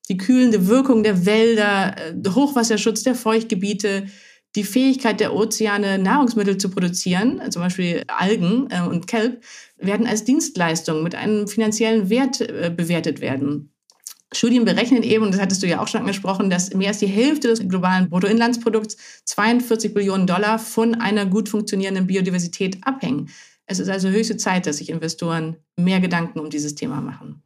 Die 0.09 0.17
kühlende 0.17 0.69
Wirkung 0.69 1.03
der 1.03 1.27
Wälder, 1.27 1.97
der 2.13 2.33
äh, 2.33 2.35
Hochwasserschutz 2.35 3.03
der 3.03 3.15
Feuchtgebiete, 3.15 4.07
die 4.55 4.65
Fähigkeit 4.65 5.21
der 5.21 5.35
Ozeane, 5.35 5.99
Nahrungsmittel 5.99 6.57
zu 6.57 6.71
produzieren, 6.71 7.43
zum 7.51 7.63
Beispiel 7.63 8.05
Algen 8.07 8.69
äh, 8.71 8.81
und 8.81 9.07
Kelp, 9.07 9.43
werden 9.77 10.07
als 10.07 10.25
Dienstleistung 10.25 11.03
mit 11.03 11.15
einem 11.15 11.49
finanziellen 11.49 12.09
Wert 12.09 12.41
äh, 12.41 12.73
bewertet 12.75 13.21
werden. 13.21 13.71
Studien 14.33 14.65
berechnen 14.65 15.03
eben, 15.03 15.25
und 15.25 15.33
das 15.33 15.41
hattest 15.41 15.63
du 15.63 15.67
ja 15.67 15.81
auch 15.81 15.89
schon 15.89 16.01
angesprochen, 16.01 16.51
dass 16.51 16.75
mehr 16.75 16.89
als 16.89 16.99
die 16.99 17.07
Hälfte 17.07 17.49
des 17.49 17.69
globalen 17.69 18.09
Bruttoinlandsprodukts, 18.09 18.97
42 19.25 19.95
Billionen 19.95 20.27
Dollar, 20.27 20.59
von 20.59 20.95
einer 20.97 21.27
gut 21.27 21.49
funktionierenden 21.49 22.07
Biodiversität 22.07 22.79
abhängen. 22.83 23.29
Es 23.67 23.79
ist 23.79 23.89
also 23.89 24.09
höchste 24.09 24.37
Zeit, 24.37 24.67
dass 24.67 24.79
sich 24.79 24.91
Investoren 24.91 25.57
mehr 25.77 26.01
Gedanken 26.01 26.41
um 26.41 26.51
dieses 26.51 26.75
Thema 26.75 27.01
machen. 27.01 27.43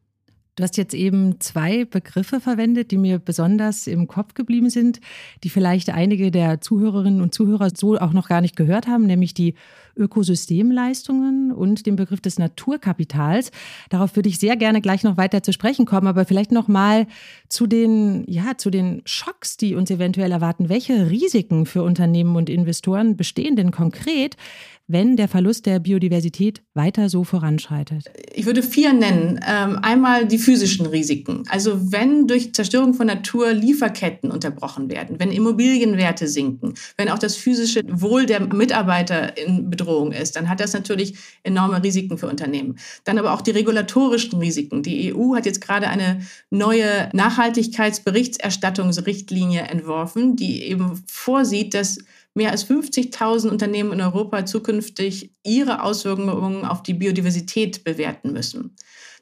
Du 0.60 0.64
hast 0.64 0.76
jetzt 0.76 0.92
eben 0.92 1.40
zwei 1.40 1.86
Begriffe 1.86 2.38
verwendet, 2.38 2.90
die 2.90 2.98
mir 2.98 3.18
besonders 3.18 3.86
im 3.86 4.06
Kopf 4.06 4.34
geblieben 4.34 4.68
sind, 4.68 5.00
die 5.42 5.48
vielleicht 5.48 5.88
einige 5.88 6.30
der 6.30 6.60
Zuhörerinnen 6.60 7.22
und 7.22 7.32
Zuhörer 7.32 7.70
so 7.74 7.96
auch 7.96 8.12
noch 8.12 8.28
gar 8.28 8.42
nicht 8.42 8.56
gehört 8.56 8.86
haben, 8.86 9.06
nämlich 9.06 9.32
die 9.32 9.54
Ökosystemleistungen 9.96 11.50
und 11.50 11.86
den 11.86 11.96
Begriff 11.96 12.20
des 12.20 12.38
Naturkapitals. 12.38 13.52
Darauf 13.88 14.16
würde 14.16 14.28
ich 14.28 14.38
sehr 14.38 14.54
gerne 14.56 14.82
gleich 14.82 15.02
noch 15.02 15.16
weiter 15.16 15.42
zu 15.42 15.54
sprechen 15.54 15.86
kommen, 15.86 16.06
aber 16.06 16.26
vielleicht 16.26 16.52
noch 16.52 16.68
mal 16.68 17.06
zu 17.48 17.66
den 17.66 18.24
ja, 18.26 18.58
zu 18.58 18.68
den 18.68 19.00
Schocks, 19.06 19.56
die 19.56 19.74
uns 19.74 19.90
eventuell 19.90 20.30
erwarten. 20.30 20.68
Welche 20.68 21.08
Risiken 21.08 21.64
für 21.64 21.82
Unternehmen 21.82 22.36
und 22.36 22.50
Investoren 22.50 23.16
bestehen 23.16 23.56
denn 23.56 23.70
konkret, 23.70 24.36
wenn 24.92 25.16
der 25.16 25.28
Verlust 25.28 25.66
der 25.66 25.78
Biodiversität 25.78 26.62
weiter 26.74 27.08
so 27.08 27.22
voranschreitet? 27.22 28.06
Ich 28.34 28.46
würde 28.46 28.62
vier 28.62 28.92
nennen. 28.92 29.38
Ähm, 29.46 29.78
einmal 29.82 30.26
die 30.26 30.38
physischen 30.38 30.86
Risiken. 30.86 31.44
Also 31.48 31.92
wenn 31.92 32.26
durch 32.26 32.52
Zerstörung 32.54 32.94
von 32.94 33.06
Natur 33.06 33.52
Lieferketten 33.52 34.32
unterbrochen 34.32 34.90
werden, 34.90 35.20
wenn 35.20 35.30
Immobilienwerte 35.30 36.26
sinken, 36.26 36.74
wenn 36.96 37.08
auch 37.08 37.18
das 37.18 37.36
physische 37.36 37.82
Wohl 37.88 38.26
der 38.26 38.40
Mitarbeiter 38.40 39.38
in 39.38 39.70
Bedrohung 39.70 40.10
ist, 40.10 40.34
dann 40.34 40.48
hat 40.48 40.58
das 40.58 40.72
natürlich 40.72 41.14
enorme 41.44 41.80
Risiken 41.82 42.18
für 42.18 42.26
Unternehmen. 42.26 42.76
Dann 43.04 43.18
aber 43.18 43.32
auch 43.32 43.42
die 43.42 43.52
regulatorischen 43.52 44.40
Risiken. 44.40 44.82
Die 44.82 45.14
EU 45.14 45.36
hat 45.36 45.46
jetzt 45.46 45.60
gerade 45.60 45.86
eine 45.88 46.20
neue 46.50 47.08
Nachhaltigkeitsberichterstattungsrichtlinie 47.12 49.62
entworfen, 49.62 50.34
die 50.34 50.64
eben 50.64 51.00
vorsieht, 51.06 51.74
dass 51.74 51.98
mehr 52.34 52.50
als 52.50 52.68
50.000 52.68 53.48
Unternehmen 53.48 53.92
in 53.92 54.00
Europa 54.00 54.46
zukünftig 54.46 55.32
ihre 55.42 55.82
Auswirkungen 55.82 56.64
auf 56.64 56.82
die 56.82 56.94
Biodiversität 56.94 57.84
bewerten 57.84 58.32
müssen. 58.32 58.76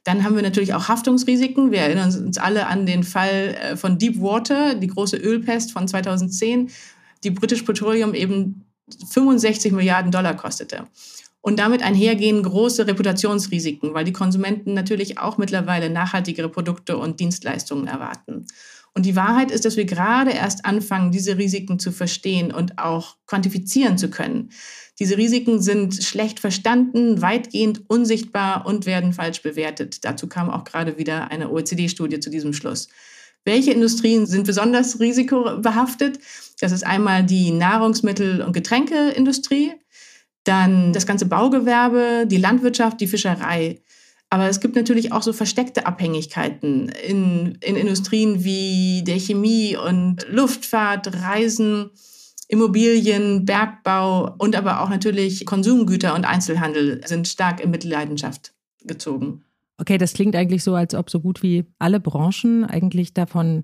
Dann 0.05 0.25
haben 0.25 0.37
wir 0.37 0.43
natürlich 0.43 0.75
auch 0.75 0.89
Haftungsrisiken. 0.89 1.71
Wir 1.71 1.81
erinnern 1.81 2.15
uns 2.25 2.39
alle 2.39 2.67
an 2.67 2.87
den 2.87 3.03
Fall 3.03 3.57
äh, 3.61 3.77
von 3.77 3.99
Deepwater, 3.99 4.75
die 4.75 4.87
große 4.87 5.17
Ölpest 5.17 5.73
von 5.73 5.89
2010, 5.89 6.71
die 7.25 7.31
British 7.31 7.63
Petroleum 7.63 8.15
eben 8.15 8.65
65 9.11 9.73
Milliarden 9.73 10.11
Dollar 10.11 10.35
kostete. 10.35 10.87
Und 11.41 11.59
damit 11.59 11.83
einhergehen 11.83 12.43
große 12.43 12.87
Reputationsrisiken, 12.87 13.95
weil 13.95 14.05
die 14.05 14.13
Konsumenten 14.13 14.75
natürlich 14.75 15.19
auch 15.19 15.39
mittlerweile 15.39 15.89
nachhaltigere 15.89 16.49
Produkte 16.49 16.97
und 16.97 17.21
Dienstleistungen 17.21 17.87
erwarten. 17.87 18.47
Und 18.99 19.07
die 19.07 19.15
Wahrheit 19.15 19.53
ist, 19.53 19.65
dass 19.65 19.77
wir 19.77 19.85
gerade 19.85 20.33
erst 20.33 20.65
anfangen, 20.65 21.13
diese 21.13 21.39
Risiken 21.39 21.79
zu 21.79 21.93
verstehen 21.93 22.51
und 22.51 22.81
auch 22.81 23.17
quantifizieren 23.29 23.97
zu 23.97 24.11
können. 24.11 24.51
Diese 24.99 25.17
Risiken 25.17 25.63
sind 25.63 26.03
schlecht 26.03 26.41
verstanden, 26.41 27.23
weitgehend 27.23 27.89
unsichtbar 27.89 28.67
und 28.67 28.87
werden 28.87 29.13
falsch 29.13 29.41
bewertet. 29.41 30.05
Dazu 30.05 30.27
kam 30.27 30.51
auch 30.51 30.65
gerade 30.65 30.99
wieder 30.99 31.31
eine 31.31 31.49
OECD-Studie 31.49 32.19
zu 32.19 32.29
diesem 32.29 32.53
Schluss. 32.53 32.89
Welche 33.45 33.71
Industrien 33.71 34.27
sind 34.27 34.49
besonders 34.49 34.99
risikobehaftet? 34.99 36.19
Das 36.61 36.73
ist 36.73 36.85
einmal 36.85 37.23
die 37.23 37.53
Nahrungsmittel- 37.53 38.43
und 38.43 38.53
Getränkeindustrie, 38.53 39.75
dann 40.43 40.93
das 40.93 41.07
ganze 41.07 41.27
Baugewerbe, 41.27 42.27
die 42.27 42.37
Landwirtschaft, 42.37 43.01
die 43.01 43.07
Fischerei. 43.07 43.81
Aber 44.31 44.49
es 44.49 44.61
gibt 44.61 44.77
natürlich 44.77 45.13
auch 45.13 45.23
so 45.23 45.33
versteckte 45.33 45.87
Abhängigkeiten 45.87 46.91
in, 46.91 47.57
in 47.63 47.77
Industrien 47.77 48.45
wie 48.45 49.03
der 49.07 49.19
Chemie 49.19 49.77
und 49.77 50.27
Luftfahrt, 50.31 51.23
Reisen, 51.23 51.91
Immobilien, 52.49 53.47
Bergbau 53.47 54.35
und 54.39 54.55
aber 54.55 54.83
auch 54.83 54.91
natürlich 54.91 55.47
Konsumgüter 55.47 56.15
und 56.15 56.25
Einzelhandel 56.25 57.01
sind 57.07 57.29
stark 57.29 57.61
in 57.61 57.71
Mitleidenschaft 57.71 58.53
gezogen. 58.85 59.45
Okay, 59.79 59.97
das 59.97 60.13
klingt 60.13 60.35
eigentlich 60.35 60.65
so, 60.65 60.75
als 60.75 60.95
ob 60.95 61.09
so 61.09 61.21
gut 61.21 61.43
wie 61.43 61.65
alle 61.79 62.01
Branchen 62.01 62.65
eigentlich 62.65 63.15
davon 63.15 63.63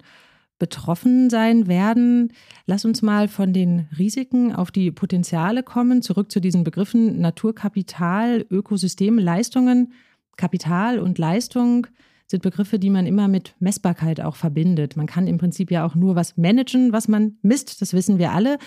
betroffen 0.59 1.29
sein 1.31 1.67
werden. 1.67 2.33
Lass 2.67 2.85
uns 2.85 3.03
mal 3.03 3.27
von 3.29 3.53
den 3.53 3.89
Risiken 3.99 4.55
auf 4.55 4.71
die 4.71 4.93
Potenziale 4.93 5.63
kommen, 5.63 6.01
zurück 6.01 6.31
zu 6.31 6.41
diesen 6.41 6.63
Begriffen 6.63 7.21
Naturkapital, 7.21 8.47
Ökosystem, 8.51 9.19
Leistungen. 9.19 9.93
Kapital 10.37 10.99
und 10.99 11.19
Leistung 11.19 11.87
sind 12.27 12.43
Begriffe, 12.43 12.79
die 12.79 12.91
man 12.91 13.07
immer 13.07 13.29
mit 13.29 13.55
Messbarkeit 13.59 14.21
auch 14.21 14.37
verbindet. 14.37 14.97
Man 14.97 15.07
kann 15.07 15.27
im 15.27 15.39
Prinzip 15.39 15.71
ja 15.71 15.87
auch 15.87 15.95
nur 15.95 16.17
was 16.17 16.37
managen, 16.37 16.93
was 16.93 17.09
man 17.09 17.37
misst, 17.43 17.81
das 17.83 17.93
wissen 17.93 18.19
wir 18.19 18.33
alle. 18.33 18.59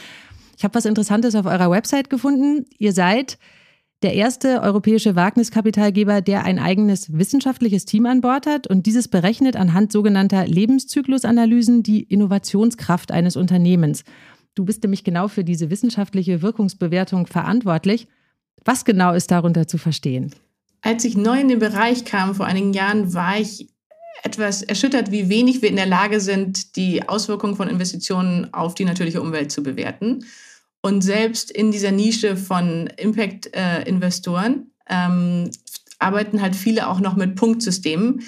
Ich 0.58 0.64
habe 0.64 0.76
was 0.76 0.86
Interessantes 0.86 1.36
auf 1.36 1.46
eurer 1.46 1.70
Website 1.70 2.10
gefunden. 2.10 2.66
Ihr 2.78 2.94
seid 2.94 3.38
der 4.04 4.14
erste 4.14 4.62
europäische 4.62 5.16
Wagniskapitalgeber, 5.16 6.22
der 6.22 6.44
ein 6.44 6.60
eigenes 6.60 7.14
wissenschaftliches 7.14 7.86
Team 7.86 8.06
an 8.06 8.22
Bord 8.22 8.46
hat 8.46 8.68
und 8.68 8.86
dieses 8.86 9.08
berechnet 9.08 9.56
anhand 9.56 9.92
sogenannter 9.92 10.46
Lebenszyklusanalysen 10.46 11.82
die 11.82 12.04
Innovationskraft 12.04 13.12
eines 13.12 13.36
Unternehmens. 13.36 14.04
Du 14.54 14.66
bist 14.66 14.84
nämlich 14.84 15.04
genau 15.04 15.28
für 15.28 15.44
diese 15.44 15.70
wissenschaftliche 15.72 16.42
Wirkungsbewertung 16.42 17.26
verantwortlich. 17.26 18.08
Was 18.66 18.86
genau 18.86 19.14
ist 19.14 19.32
darunter 19.32 19.68
zu 19.68 19.78
verstehen? 19.78 20.32
Als 20.88 21.04
ich 21.04 21.18
neu 21.18 21.42
in 21.42 21.50
den 21.50 21.60
Bereich 21.60 22.06
kam 22.06 22.34
vor 22.34 22.46
einigen 22.46 22.72
Jahren, 22.72 23.14
war 23.14 23.38
ich 23.38 23.68
etwas 24.24 24.64
erschüttert, 24.64 25.12
wie 25.12 25.28
wenig 25.28 25.62
wir 25.62 25.68
in 25.68 25.76
der 25.76 25.86
Lage 25.86 26.22
sind, 26.22 26.78
die 26.78 27.10
Auswirkungen 27.10 27.58
von 27.58 27.68
Investitionen 27.68 28.54
auf 28.54 28.74
die 28.74 28.86
natürliche 28.86 29.22
Umwelt 29.22 29.52
zu 29.52 29.64
bewerten. 29.64 30.24
Und 30.82 31.02
selbst 31.02 31.52
in 31.52 31.72
dieser 31.72 31.92
Nische 31.92 32.38
von 32.38 32.88
Impact-Investoren 32.96 34.72
ähm, 34.90 35.52
arbeiten 36.00 36.42
halt 36.42 36.56
viele 36.56 36.88
auch 36.88 37.02
noch 37.02 37.18
mit 37.18 37.36
Punktsystemen, 37.36 38.22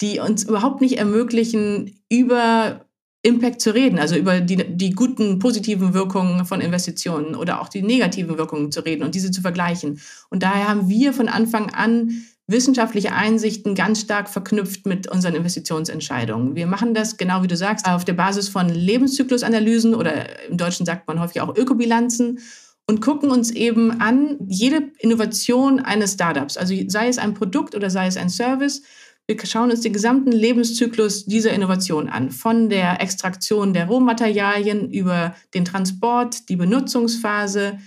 die 0.00 0.20
uns 0.20 0.44
überhaupt 0.44 0.82
nicht 0.82 0.98
ermöglichen, 0.98 1.98
über 2.08 2.83
Impact 3.24 3.62
zu 3.62 3.74
reden, 3.74 3.98
also 3.98 4.16
über 4.16 4.40
die, 4.40 4.56
die 4.56 4.90
guten, 4.90 5.38
positiven 5.38 5.94
Wirkungen 5.94 6.44
von 6.44 6.60
Investitionen 6.60 7.34
oder 7.34 7.62
auch 7.62 7.70
die 7.70 7.82
negativen 7.82 8.36
Wirkungen 8.36 8.70
zu 8.70 8.80
reden 8.80 9.02
und 9.02 9.14
diese 9.14 9.30
zu 9.30 9.40
vergleichen. 9.40 9.98
Und 10.28 10.42
daher 10.42 10.68
haben 10.68 10.90
wir 10.90 11.14
von 11.14 11.28
Anfang 11.28 11.70
an 11.70 12.24
wissenschaftliche 12.46 13.14
Einsichten 13.14 13.74
ganz 13.74 14.02
stark 14.02 14.28
verknüpft 14.28 14.84
mit 14.84 15.10
unseren 15.10 15.34
Investitionsentscheidungen. 15.34 16.54
Wir 16.54 16.66
machen 16.66 16.92
das, 16.92 17.16
genau 17.16 17.42
wie 17.42 17.46
du 17.46 17.56
sagst, 17.56 17.86
auf 17.88 18.04
der 18.04 18.12
Basis 18.12 18.50
von 18.50 18.68
Lebenszyklusanalysen 18.68 19.94
oder 19.94 20.46
im 20.50 20.58
Deutschen 20.58 20.84
sagt 20.84 21.08
man 21.08 21.18
häufig 21.18 21.40
auch 21.40 21.56
Ökobilanzen 21.56 22.40
und 22.86 23.00
gucken 23.00 23.30
uns 23.30 23.50
eben 23.50 24.02
an 24.02 24.36
jede 24.46 24.90
Innovation 24.98 25.80
eines 25.80 26.12
Startups, 26.12 26.58
also 26.58 26.74
sei 26.88 27.08
es 27.08 27.16
ein 27.16 27.32
Produkt 27.32 27.74
oder 27.74 27.88
sei 27.88 28.06
es 28.06 28.18
ein 28.18 28.28
Service, 28.28 28.82
wir 29.26 29.38
schauen 29.44 29.70
uns 29.70 29.80
den 29.80 29.92
gesamten 29.92 30.32
Lebenszyklus 30.32 31.24
dieser 31.24 31.52
Innovation 31.52 32.08
an, 32.08 32.30
von 32.30 32.68
der 32.68 33.00
Extraktion 33.00 33.72
der 33.72 33.86
Rohmaterialien 33.86 34.90
über 34.90 35.34
den 35.54 35.64
Transport, 35.64 36.48
die 36.50 36.56
Benutzungsphase 36.56 37.78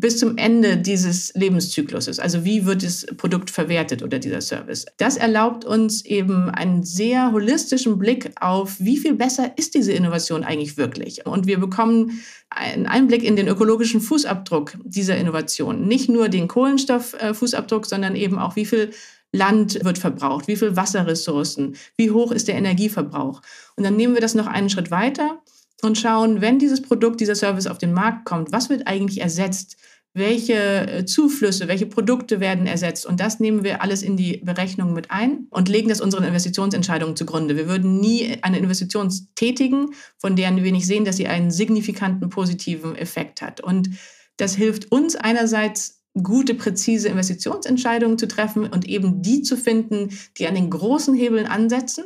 bis 0.00 0.18
zum 0.18 0.36
Ende 0.36 0.76
dieses 0.76 1.34
Lebenszykluses. 1.34 2.20
Also 2.20 2.44
wie 2.44 2.64
wird 2.64 2.82
das 2.84 3.04
Produkt 3.16 3.50
verwertet 3.50 4.02
oder 4.02 4.18
dieser 4.18 4.40
Service. 4.40 4.86
Das 4.96 5.16
erlaubt 5.16 5.64
uns 5.64 6.04
eben 6.04 6.50
einen 6.50 6.84
sehr 6.84 7.32
holistischen 7.32 7.98
Blick 7.98 8.30
auf, 8.40 8.76
wie 8.78 8.96
viel 8.96 9.14
besser 9.14 9.52
ist 9.56 9.74
diese 9.74 9.92
Innovation 9.92 10.44
eigentlich 10.44 10.76
wirklich. 10.76 11.26
Und 11.26 11.46
wir 11.46 11.58
bekommen 11.58 12.22
einen 12.50 12.86
Einblick 12.86 13.24
in 13.24 13.36
den 13.36 13.48
ökologischen 13.48 14.00
Fußabdruck 14.00 14.74
dieser 14.84 15.16
Innovation. 15.16 15.86
Nicht 15.86 16.08
nur 16.08 16.28
den 16.28 16.48
Kohlenstofffußabdruck, 16.48 17.86
sondern 17.86 18.14
eben 18.14 18.38
auch, 18.38 18.56
wie 18.56 18.66
viel 18.66 18.90
Land 19.32 19.84
wird 19.84 19.98
verbraucht, 19.98 20.48
wie 20.48 20.56
viel 20.56 20.76
Wasserressourcen, 20.76 21.76
wie 21.96 22.10
hoch 22.10 22.32
ist 22.32 22.48
der 22.48 22.56
Energieverbrauch. 22.56 23.42
Und 23.76 23.84
dann 23.84 23.96
nehmen 23.96 24.14
wir 24.14 24.20
das 24.20 24.34
noch 24.34 24.46
einen 24.46 24.70
Schritt 24.70 24.90
weiter 24.90 25.42
und 25.82 25.98
schauen, 25.98 26.40
wenn 26.40 26.58
dieses 26.58 26.82
Produkt, 26.82 27.20
dieser 27.20 27.34
Service 27.34 27.66
auf 27.66 27.78
den 27.78 27.92
Markt 27.92 28.24
kommt, 28.24 28.52
was 28.52 28.70
wird 28.70 28.86
eigentlich 28.86 29.20
ersetzt? 29.20 29.76
Welche 30.14 30.54
äh, 30.54 31.04
Zuflüsse, 31.04 31.68
welche 31.68 31.86
Produkte 31.86 32.40
werden 32.40 32.66
ersetzt? 32.66 33.06
Und 33.06 33.20
das 33.20 33.38
nehmen 33.38 33.62
wir 33.62 33.82
alles 33.82 34.02
in 34.02 34.16
die 34.16 34.38
Berechnung 34.38 34.94
mit 34.94 35.10
ein 35.10 35.46
und 35.50 35.68
legen 35.68 35.90
das 35.90 36.00
unseren 36.00 36.24
Investitionsentscheidungen 36.24 37.14
zugrunde. 37.14 37.56
Wir 37.56 37.68
würden 37.68 38.00
nie 38.00 38.38
eine 38.42 38.58
Investition 38.58 39.12
tätigen, 39.36 39.90
von 40.16 40.34
der 40.34 40.56
wir 40.56 40.72
nicht 40.72 40.86
sehen, 40.86 41.04
dass 41.04 41.18
sie 41.18 41.28
einen 41.28 41.50
signifikanten 41.50 42.30
positiven 42.30 42.96
Effekt 42.96 43.42
hat. 43.42 43.60
Und 43.60 43.90
das 44.38 44.56
hilft 44.56 44.90
uns 44.90 45.14
einerseits 45.14 45.97
gute, 46.22 46.54
präzise 46.54 47.08
Investitionsentscheidungen 47.08 48.18
zu 48.18 48.28
treffen 48.28 48.66
und 48.66 48.88
eben 48.88 49.22
die 49.22 49.42
zu 49.42 49.56
finden, 49.56 50.10
die 50.36 50.46
an 50.46 50.54
den 50.54 50.70
großen 50.70 51.14
Hebeln 51.14 51.46
ansetzen. 51.46 52.04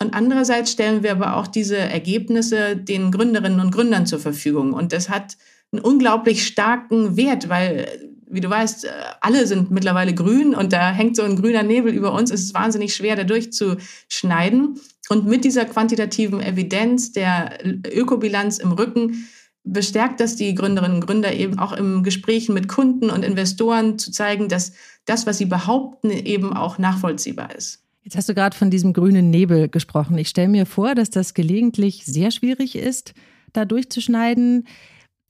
Und 0.00 0.14
andererseits 0.14 0.72
stellen 0.72 1.02
wir 1.02 1.12
aber 1.12 1.36
auch 1.36 1.46
diese 1.46 1.76
Ergebnisse 1.76 2.76
den 2.76 3.10
Gründerinnen 3.10 3.60
und 3.60 3.70
Gründern 3.70 4.06
zur 4.06 4.18
Verfügung. 4.18 4.72
Und 4.72 4.92
das 4.92 5.08
hat 5.08 5.36
einen 5.72 5.82
unglaublich 5.82 6.46
starken 6.46 7.16
Wert, 7.16 7.48
weil, 7.48 8.10
wie 8.28 8.40
du 8.40 8.50
weißt, 8.50 8.86
alle 9.20 9.46
sind 9.46 9.70
mittlerweile 9.70 10.14
grün 10.14 10.54
und 10.54 10.72
da 10.72 10.92
hängt 10.92 11.16
so 11.16 11.22
ein 11.22 11.36
grüner 11.36 11.62
Nebel 11.62 11.94
über 11.94 12.12
uns. 12.12 12.30
Es 12.30 12.42
ist 12.42 12.54
wahnsinnig 12.54 12.94
schwer, 12.94 13.16
da 13.16 13.24
durchzuschneiden. 13.24 14.80
Und 15.08 15.26
mit 15.26 15.44
dieser 15.44 15.64
quantitativen 15.64 16.40
Evidenz 16.40 17.12
der 17.12 17.58
Ökobilanz 17.64 18.58
im 18.58 18.72
Rücken 18.72 19.28
bestärkt 19.66 20.20
das 20.20 20.36
die 20.36 20.54
Gründerinnen 20.54 20.96
und 20.96 21.06
Gründer 21.06 21.34
eben 21.34 21.58
auch 21.58 21.72
im 21.72 22.02
Gesprächen 22.02 22.54
mit 22.54 22.68
Kunden 22.68 23.10
und 23.10 23.24
Investoren 23.24 23.98
zu 23.98 24.12
zeigen, 24.12 24.48
dass 24.48 24.72
das, 25.04 25.26
was 25.26 25.38
sie 25.38 25.46
behaupten, 25.46 26.10
eben 26.10 26.52
auch 26.52 26.78
nachvollziehbar 26.78 27.54
ist. 27.54 27.82
Jetzt 28.02 28.16
hast 28.16 28.28
du 28.28 28.34
gerade 28.34 28.56
von 28.56 28.70
diesem 28.70 28.92
grünen 28.92 29.30
Nebel 29.30 29.68
gesprochen. 29.68 30.16
Ich 30.16 30.28
stelle 30.28 30.48
mir 30.48 30.64
vor, 30.64 30.94
dass 30.94 31.10
das 31.10 31.34
gelegentlich 31.34 32.06
sehr 32.06 32.30
schwierig 32.30 32.76
ist, 32.76 33.14
da 33.52 33.64
durchzuschneiden, 33.64 34.68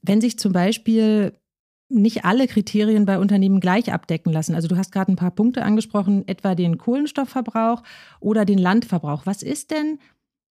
wenn 0.02 0.20
sich 0.20 0.38
zum 0.38 0.52
Beispiel 0.52 1.32
nicht 1.88 2.24
alle 2.24 2.46
Kriterien 2.46 3.06
bei 3.06 3.18
Unternehmen 3.18 3.60
gleich 3.60 3.92
abdecken 3.92 4.32
lassen. 4.32 4.54
Also 4.54 4.68
du 4.68 4.76
hast 4.76 4.92
gerade 4.92 5.12
ein 5.12 5.16
paar 5.16 5.30
Punkte 5.30 5.62
angesprochen, 5.62 6.26
etwa 6.26 6.54
den 6.54 6.78
Kohlenstoffverbrauch 6.78 7.82
oder 8.20 8.44
den 8.44 8.58
Landverbrauch. 8.58 9.24
Was 9.24 9.42
ist 9.42 9.70
denn, 9.70 9.98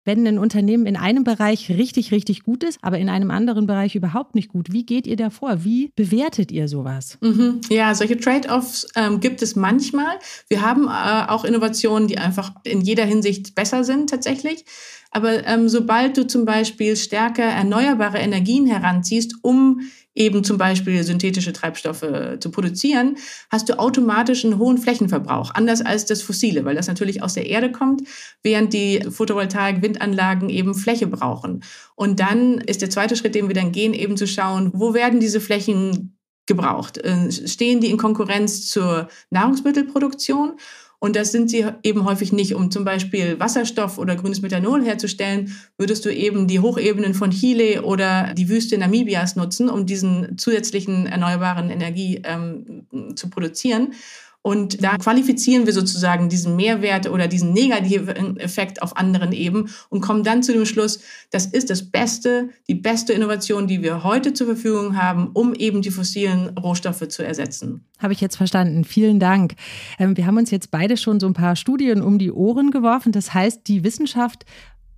wenn 0.06 0.28
ein 0.28 0.40
Unternehmen 0.40 0.86
in 0.86 0.96
einem 0.96 1.24
Bereich 1.24 1.70
richtig, 1.70 2.12
richtig 2.12 2.44
gut 2.44 2.64
ist, 2.64 2.80
aber 2.82 2.98
in 2.98 3.10
einem 3.10 3.32
anderen 3.32 3.68
Bereich 3.68 3.96
überhaupt 3.96 4.36
nicht 4.36 4.50
gut. 4.50 4.72
Wie 4.72 4.86
geht 4.86 5.08
ihr 5.08 5.16
da 5.16 5.30
vor? 5.30 5.64
Wie 5.64 5.92
bewertet 5.96 6.52
ihr 6.52 6.68
sowas? 6.68 7.18
Mhm. 7.22 7.62
Ja, 7.70 7.96
solche 7.96 8.18
Trade-offs 8.18 8.88
ähm, 8.96 9.20
gibt 9.20 9.42
es 9.42 9.56
manchmal. 9.56 10.20
Wir 10.50 10.62
haben 10.62 10.88
äh, 10.88 11.30
auch 11.32 11.46
Innovationen, 11.46 12.08
die 12.08 12.18
einfach 12.18 12.52
in 12.64 12.82
jeder 12.82 13.06
Hinsicht 13.06 13.56
besser 13.56 13.84
sind 13.84 14.10
tatsächlich. 14.10 14.66
Aber 15.12 15.46
ähm, 15.46 15.70
sobald 15.70 16.18
du 16.18 16.26
zum 16.26 16.44
Beispiel 16.44 16.96
stärker 16.96 17.44
erneuerbare 17.44 18.18
Energien 18.18 18.66
heranziehst, 18.66 19.36
um 19.44 19.82
eben 20.16 20.44
zum 20.44 20.58
Beispiel 20.58 21.04
synthetische 21.04 21.54
Treibstoffe 21.54 22.06
zu 22.40 22.52
produzieren, 22.52 23.18
hast 23.50 23.70
du 23.70 23.80
automatisch 23.80 24.46
einen 24.46 24.60
hohen 24.60 24.78
Flächenverbrauch, 24.78 25.52
anders 25.54 25.82
als 25.82 26.06
das 26.06 26.22
Fossile, 26.22 26.66
weil 26.66 26.76
das 26.76 26.88
natürlich 26.88 27.24
aus 27.24 27.34
der 27.34 27.48
Erde 27.48 27.72
kommt, 27.72 28.04
während 28.44 28.74
die 28.74 29.02
Photovoltaik-Windanlagen 29.10 30.50
eben 30.50 30.76
Fläche 30.76 31.08
brauchen. 31.08 31.64
Und 31.96 32.20
dann 32.20 32.60
ist 32.60 32.82
der 32.82 32.90
zweite 32.90 33.16
Schritt, 33.16 33.36
den 33.36 33.48
wir 33.48 33.56
dann 33.56 33.72
gehen, 33.72 33.94
eben 33.94 34.18
zu 34.18 34.28
schauen, 34.28 34.72
wo 34.74 34.94
werden 34.94 35.20
diese 35.20 35.42
Flächen 35.42 36.18
gebraucht? 36.46 36.98
Äh, 36.98 37.32
stehen 37.32 37.80
die 37.80 37.90
in 37.90 37.98
Konkurrenz 37.98 38.68
zur 38.70 39.08
Nahrungsmittelproduktion? 39.30 40.58
Und 41.04 41.18
das 41.18 41.34
sind 41.34 41.50
sie 41.50 41.66
eben 41.84 42.06
häufig 42.06 42.32
nicht. 42.32 42.56
Um 42.56 42.72
zum 42.72 42.86
Beispiel 42.86 43.38
Wasserstoff 43.38 43.98
oder 43.98 44.16
grünes 44.16 44.42
Methanol 44.42 44.86
herzustellen, 44.86 45.54
würdest 45.78 46.06
du 46.06 46.10
eben 46.10 46.48
die 46.48 46.62
Hochebenen 46.62 47.14
von 47.14 47.32
Chile 47.32 47.82
oder 47.82 48.34
die 48.34 48.48
Wüste 48.48 48.78
Namibias 48.78 49.36
nutzen, 49.36 49.68
um 49.68 49.86
diesen 49.86 50.38
zusätzlichen 50.38 51.06
erneuerbaren 51.06 51.70
Energie 51.70 52.22
ähm, 52.24 52.88
zu 53.18 53.30
produzieren. 53.30 53.96
Und 54.44 54.84
da 54.84 54.98
qualifizieren 54.98 55.66
wir 55.66 55.72
sozusagen 55.72 56.28
diesen 56.28 56.58
Mehrwert 56.58 57.10
oder 57.10 57.30
diesen 57.30 57.54
negativen 57.54 58.38
Effekt 58.38 58.82
auf 58.82 58.98
anderen 58.98 59.32
Ebenen 59.32 59.70
und 59.90 60.02
kommen 60.02 60.24
dann 60.24 60.44
zu 60.44 60.52
dem 60.52 60.66
Schluss, 60.66 61.00
das 61.32 61.46
ist 61.46 61.70
das 61.70 61.90
Beste, 61.90 62.50
die 62.68 62.76
beste 62.76 63.14
Innovation, 63.14 63.68
die 63.68 63.82
wir 63.82 64.04
heute 64.04 64.34
zur 64.34 64.48
Verfügung 64.48 65.02
haben, 65.02 65.30
um 65.34 65.56
eben 65.56 65.82
die 65.82 65.92
fossilen 65.92 66.58
Rohstoffe 66.58 67.08
zu 67.08 67.26
ersetzen. 67.26 67.86
Habe 68.00 68.12
ich 68.12 68.20
jetzt 68.20 68.36
verstanden. 68.36 68.84
Vielen 68.84 69.22
Dank. 69.22 69.56
Ähm, 69.98 70.18
wir 70.18 70.26
haben 70.26 70.38
uns 70.38 70.52
jetzt 70.52 70.72
beide 70.72 70.98
schon 70.98 71.22
so 71.22 71.28
ein 71.28 71.34
paar 71.34 71.56
Studien 71.56 72.02
um 72.02 72.20
die 72.20 72.32
Ohren 72.32 72.70
geworfen. 72.70 73.14
Das 73.14 73.34
heißt, 73.34 73.62
die 73.68 73.86
Wissenschaft 73.86 74.44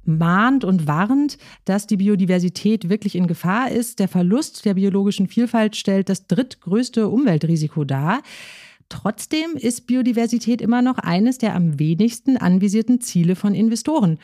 mahnt 0.06 0.64
und 0.64 0.88
warnt, 0.88 1.38
dass 1.66 1.86
die 1.86 1.98
Biodiversität 1.98 2.90
wirklich 2.90 3.16
in 3.16 3.28
Gefahr 3.28 3.70
ist. 3.70 4.00
Der 4.00 4.08
Verlust 4.08 4.66
der 4.66 4.74
biologischen 4.74 5.28
Vielfalt 5.28 5.76
stellt 5.76 6.10
das 6.10 6.26
drittgrößte 6.26 7.08
Umweltrisiko 7.08 7.84
dar. 7.84 8.22
Trotzdem 8.90 9.56
ist 9.56 9.88
Biodiversität 9.88 10.62
immer 10.62 10.82
noch 10.82 10.98
eines 10.98 11.38
der 11.38 11.56
am 11.56 11.80
wenigsten 11.80 12.38
anvisierten 12.38 13.02
Ziele 13.02 13.36
von 13.36 13.56
Investoren. 13.56 14.20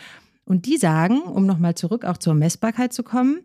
Und 0.46 0.66
die 0.66 0.78
sagen, 0.78 1.22
um 1.22 1.46
nochmal 1.46 1.76
zurück 1.76 2.06
auch 2.06 2.18
zur 2.18 2.34
Messbarkeit 2.34 2.94
zu 2.94 3.04
kommen, 3.04 3.42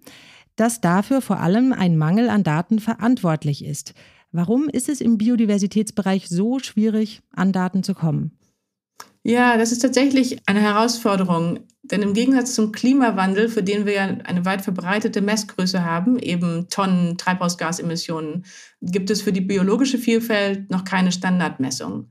dass 0.57 0.81
dafür 0.81 1.21
vor 1.21 1.41
allem 1.41 1.73
ein 1.73 1.97
Mangel 1.97 2.29
an 2.29 2.43
Daten 2.43 2.79
verantwortlich 2.79 3.65
ist. 3.65 3.95
Warum 4.33 4.69
ist 4.69 4.89
es 4.89 5.01
im 5.01 5.19
Biodiversitätsbereich 5.19 6.29
so 6.29 6.59
schwierig, 6.59 7.23
an 7.33 7.53
Daten 7.53 7.83
zu 7.83 7.95
kommen? 7.95 8.33
Ja, 9.29 9.57
das 9.57 9.73
ist 9.73 9.81
tatsächlich 9.81 10.39
eine 10.47 10.61
Herausforderung. 10.61 11.59
Denn 11.83 12.01
im 12.01 12.15
Gegensatz 12.15 12.55
zum 12.55 12.71
Klimawandel, 12.71 13.49
für 13.49 13.65
den 13.65 13.85
wir 13.85 13.93
ja 13.93 14.05
eine 14.05 14.45
weit 14.45 14.63
verbreitete 14.63 15.21
Messgröße 15.21 15.85
haben, 15.85 16.17
eben 16.17 16.69
Tonnen 16.69 17.19
Treibhausgasemissionen, 17.19 18.45
gibt 18.81 19.11
es 19.11 19.23
für 19.23 19.33
die 19.33 19.41
biologische 19.41 19.99
Vielfalt 19.99 20.71
noch 20.71 20.85
keine 20.85 21.11
Standardmessung. 21.11 22.09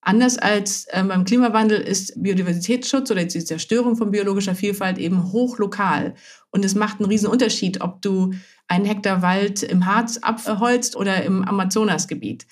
Anders 0.00 0.38
als 0.38 0.86
äh, 0.88 1.04
beim 1.04 1.24
Klimawandel 1.24 1.80
ist 1.80 2.20
Biodiversitätsschutz 2.20 3.12
oder 3.12 3.24
die 3.24 3.44
Zerstörung 3.44 3.94
von 3.94 4.10
biologischer 4.10 4.56
Vielfalt 4.56 4.98
eben 4.98 5.30
hochlokal. 5.30 6.14
Und 6.50 6.64
es 6.64 6.74
macht 6.74 6.98
einen 6.98 7.08
riesen 7.08 7.28
Unterschied, 7.28 7.80
ob 7.80 8.02
du 8.02 8.32
einen 8.66 8.86
Hektar 8.86 9.22
Wald 9.22 9.62
im 9.62 9.86
Harz 9.86 10.16
abholzt 10.16 10.96
oder 10.96 11.22
im 11.22 11.44
Amazonasgebiet. 11.44 12.44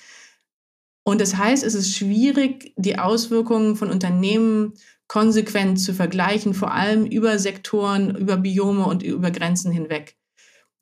Und 1.08 1.22
das 1.22 1.38
heißt, 1.38 1.64
es 1.64 1.74
ist 1.74 1.96
schwierig, 1.96 2.74
die 2.76 2.98
Auswirkungen 2.98 3.76
von 3.76 3.90
Unternehmen 3.90 4.74
konsequent 5.06 5.80
zu 5.80 5.94
vergleichen, 5.94 6.52
vor 6.52 6.74
allem 6.74 7.06
über 7.06 7.38
Sektoren, 7.38 8.14
über 8.14 8.36
Biome 8.36 8.84
und 8.84 9.02
über 9.02 9.30
Grenzen 9.30 9.72
hinweg. 9.72 10.16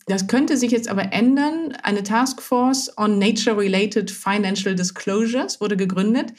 Das 0.09 0.27
könnte 0.27 0.57
sich 0.57 0.73
jetzt 0.73 0.89
aber 0.89 1.13
ändern. 1.13 1.77
Eine 1.81 2.03
Taskforce 2.03 2.91
on 2.97 3.21
Nature-Related 3.21 4.11
Financial 4.11 4.75
Disclosures 4.75 5.61
wurde 5.61 5.77
gegründet, 5.77 6.33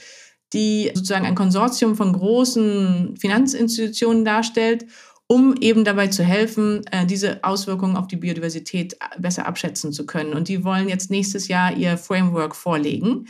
die 0.52 0.92
sozusagen 0.94 1.26
ein 1.26 1.36
Konsortium 1.36 1.96
von 1.96 2.12
großen 2.12 3.16
Finanzinstitutionen 3.16 4.26
darstellt, 4.26 4.86
um 5.28 5.56
eben 5.62 5.86
dabei 5.86 6.08
zu 6.08 6.26
helfen, 6.26 6.86
äh, 6.92 7.06
diese 7.06 7.42
Auswirkungen 7.46 7.96
auf 7.96 8.08
die 8.08 8.18
Biodiversität 8.18 8.98
besser 9.18 9.46
abschätzen 9.46 9.94
zu 9.94 10.06
können. 10.06 10.34
Und 10.34 10.50
die 10.50 10.66
wollen 10.66 10.90
jetzt 10.90 11.10
nächstes 11.10 11.48
Jahr 11.48 11.74
ihr 11.74 11.98
Framework 11.98 12.54
vorlegen. 12.54 13.28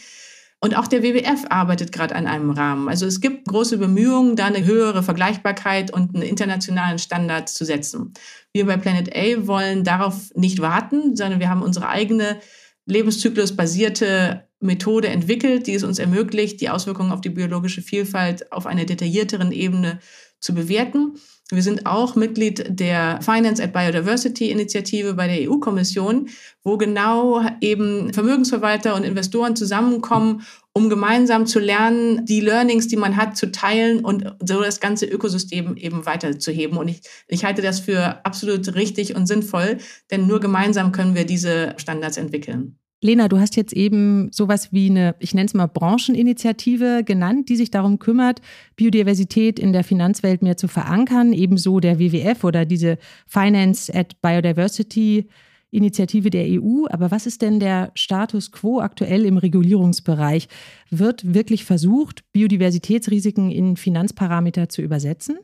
Und 0.60 0.76
auch 0.76 0.88
der 0.88 1.04
WWF 1.04 1.46
arbeitet 1.50 1.92
gerade 1.92 2.16
an 2.16 2.26
einem 2.26 2.50
Rahmen. 2.50 2.90
Also 2.90 3.06
es 3.06 3.22
gibt 3.22 3.48
große 3.48 3.78
Bemühungen, 3.78 4.36
da 4.36 4.46
eine 4.46 4.66
höhere 4.66 5.04
Vergleichbarkeit 5.04 5.94
und 5.94 6.16
einen 6.16 6.24
internationalen 6.24 6.98
Standard 6.98 7.48
zu 7.48 7.64
setzen. 7.64 8.14
Wir 8.54 8.66
bei 8.66 8.78
Planet 8.78 9.16
A 9.16 9.46
wollen 9.46 9.84
darauf 9.84 10.32
nicht 10.34 10.60
warten, 10.60 11.16
sondern 11.16 11.40
wir 11.40 11.50
haben 11.50 11.62
unsere 11.62 11.90
eigene 11.90 12.40
lebenszyklusbasierte 12.88 14.48
Methode 14.60 15.10
entwickelt, 15.10 15.68
die 15.68 15.76
es 15.76 15.84
uns 15.84 16.00
ermöglicht, 16.00 16.60
die 16.60 16.70
Auswirkungen 16.70 17.12
auf 17.12 17.22
die 17.22 17.30
biologische 17.30 17.84
Vielfalt 17.84 18.52
auf 18.52 18.66
einer 18.66 18.86
detaillierteren 18.86 19.52
Ebene 19.52 20.00
zu 20.40 20.56
bewerten. 20.56 21.20
Wir 21.50 21.64
sind 21.64 21.86
auch 21.86 22.16
Mitglied 22.16 22.66
der 22.68 23.22
Finance 23.22 23.64
at 23.64 23.72
Biodiversity 23.72 24.52
Initiative 24.52 25.14
bei 25.14 25.28
der 25.28 25.50
EU-Kommission, 25.50 26.28
wo 26.62 26.78
genau 26.78 27.42
eben 27.62 28.14
Vermögensverwalter 28.14 28.96
und 28.96 29.04
Investoren 29.04 29.56
zusammenkommen, 29.56 30.42
um 30.74 30.90
gemeinsam 30.90 31.46
zu 31.46 31.60
lernen, 31.60 32.26
die 32.26 32.42
Learnings, 32.42 32.90
die 32.90 32.98
man 32.98 33.16
hat, 33.16 33.38
zu 33.38 33.50
teilen 33.50 34.04
und 34.04 34.36
so 34.46 34.62
das 34.62 34.82
ganze 34.82 35.06
Ökosystem 35.06 35.78
eben 35.78 36.06
weiterzuheben. 36.06 36.78
Und 36.78 36.90
ich, 36.90 37.02
ich 37.30 37.46
halte 37.46 37.62
das 37.62 37.80
für 37.80 38.26
absolut 38.26 38.76
richtig 38.76 39.16
und 39.16 39.26
sinnvoll, 39.26 39.78
denn 40.12 40.28
nur 40.28 40.42
gemeinsam 40.42 40.92
können 40.92 41.16
wir 41.16 41.26
diese 41.26 41.76
Standards 41.78 42.18
entwickeln. 42.18 42.78
Lena, 43.00 43.28
du 43.28 43.40
hast 43.40 43.56
jetzt 43.56 43.74
eben 43.74 44.32
sowas 44.32 44.74
wie 44.74 44.90
eine, 44.90 45.16
ich 45.20 45.36
nenne 45.36 45.46
es 45.46 45.54
mal 45.54 45.68
Brancheninitiative 45.68 47.04
genannt, 47.06 47.48
die 47.50 47.56
sich 47.56 47.70
darum 47.70 48.00
kümmert, 48.00 48.42
Biodiversität 48.76 49.60
in 49.60 49.72
der 49.72 49.84
Finanzwelt 49.84 50.42
mehr 50.42 50.58
zu 50.58 50.68
verankern, 50.68 51.32
ebenso 51.32 51.80
der 51.80 52.00
WWF 52.00 52.44
oder 52.44 52.66
diese 52.66 52.98
Finance 53.28 53.94
at 53.94 54.20
Biodiversity 54.22 55.28
Initiative 55.70 56.30
der 56.30 56.46
EU. 56.48 56.86
Aber 56.90 57.12
was 57.12 57.26
ist 57.26 57.42
denn 57.42 57.60
der 57.60 57.92
Status 57.94 58.52
quo 58.52 58.80
aktuell 58.80 59.26
im 59.26 59.38
Regulierungsbereich? 59.38 60.48
Wird 60.90 61.34
wirklich 61.34 61.66
versucht, 61.66 62.24
Biodiversitätsrisiken 62.32 63.52
in 63.52 63.78
Finanzparameter 63.78 64.70
zu 64.70 64.82
übersetzen? 64.82 65.38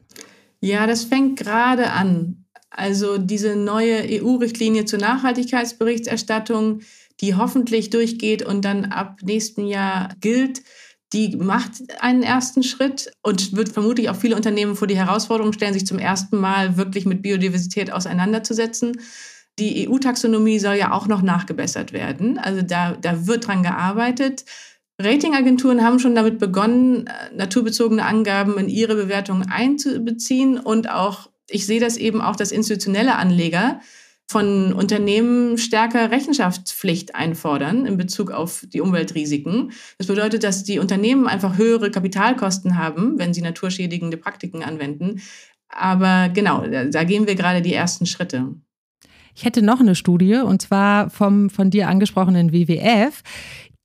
Ja, 0.59 0.87
das 0.87 1.03
fängt 1.03 1.37
gerade 1.37 1.91
an. 1.91 2.45
Also 2.69 3.19
diese 3.19 3.55
neue 3.55 4.23
EU-Richtlinie 4.23 4.85
zur 4.85 4.97
Nachhaltigkeitsberichterstattung, 4.97 6.81
die 7.21 7.35
hoffentlich 7.35 7.89
durchgeht 7.89 8.43
und 8.43 8.65
dann 8.65 8.85
ab 8.85 9.19
nächsten 9.23 9.65
Jahr 9.65 10.09
gilt, 10.19 10.61
die 11.13 11.37
macht 11.37 11.73
einen 12.01 12.23
ersten 12.23 12.63
Schritt 12.63 13.11
und 13.21 13.55
wird 13.55 13.69
vermutlich 13.69 14.09
auch 14.09 14.15
viele 14.15 14.35
Unternehmen 14.35 14.75
vor 14.75 14.87
die 14.87 14.97
Herausforderung 14.97 15.53
stellen, 15.53 15.73
sich 15.73 15.85
zum 15.85 15.99
ersten 15.99 16.37
Mal 16.37 16.75
wirklich 16.75 17.05
mit 17.05 17.21
Biodiversität 17.21 17.93
auseinanderzusetzen. 17.93 18.99
Die 19.59 19.87
EU-Taxonomie 19.87 20.57
soll 20.57 20.75
ja 20.75 20.91
auch 20.91 21.07
noch 21.07 21.21
nachgebessert 21.21 21.93
werden. 21.93 22.39
Also 22.39 22.63
da, 22.63 22.93
da 22.93 23.27
wird 23.27 23.45
dran 23.45 23.61
gearbeitet. 23.61 24.45
Ratingagenturen 24.99 25.83
haben 25.83 25.99
schon 25.99 26.15
damit 26.15 26.39
begonnen, 26.39 27.05
äh, 27.05 27.35
naturbezogene 27.35 28.03
Angaben 28.03 28.57
in 28.57 28.69
ihre 28.69 28.95
Bewertungen 28.95 29.49
einzubeziehen 29.49 30.59
und 30.59 30.89
auch, 30.89 31.29
ich 31.47 31.67
sehe 31.67 31.79
das 31.79 31.97
eben 31.97 32.21
auch, 32.21 32.35
dass 32.35 32.51
institutionelle 32.51 33.15
Anleger 33.15 33.79
von 34.29 34.73
Unternehmen 34.73 35.57
stärker 35.57 36.09
Rechenschaftspflicht 36.09 37.15
einfordern 37.15 37.85
in 37.85 37.97
Bezug 37.97 38.31
auf 38.31 38.65
die 38.73 38.81
Umweltrisiken. 38.81 39.71
Das 39.97 40.07
bedeutet, 40.07 40.43
dass 40.43 40.63
die 40.63 40.79
Unternehmen 40.79 41.27
einfach 41.27 41.57
höhere 41.57 41.91
Kapitalkosten 41.91 42.77
haben, 42.77 43.19
wenn 43.19 43.33
sie 43.33 43.41
naturschädigende 43.41 44.17
Praktiken 44.17 44.63
anwenden. 44.63 45.21
Aber 45.69 46.29
genau, 46.29 46.65
da 46.67 47.03
gehen 47.03 47.27
wir 47.27 47.35
gerade 47.35 47.61
die 47.61 47.73
ersten 47.73 48.05
Schritte. 48.05 48.55
Ich 49.35 49.45
hätte 49.45 49.63
noch 49.63 49.79
eine 49.79 49.95
Studie, 49.95 50.35
und 50.35 50.61
zwar 50.61 51.09
vom 51.09 51.49
von 51.49 51.69
dir 51.71 51.87
angesprochenen 51.87 52.53
WWF. 52.53 53.23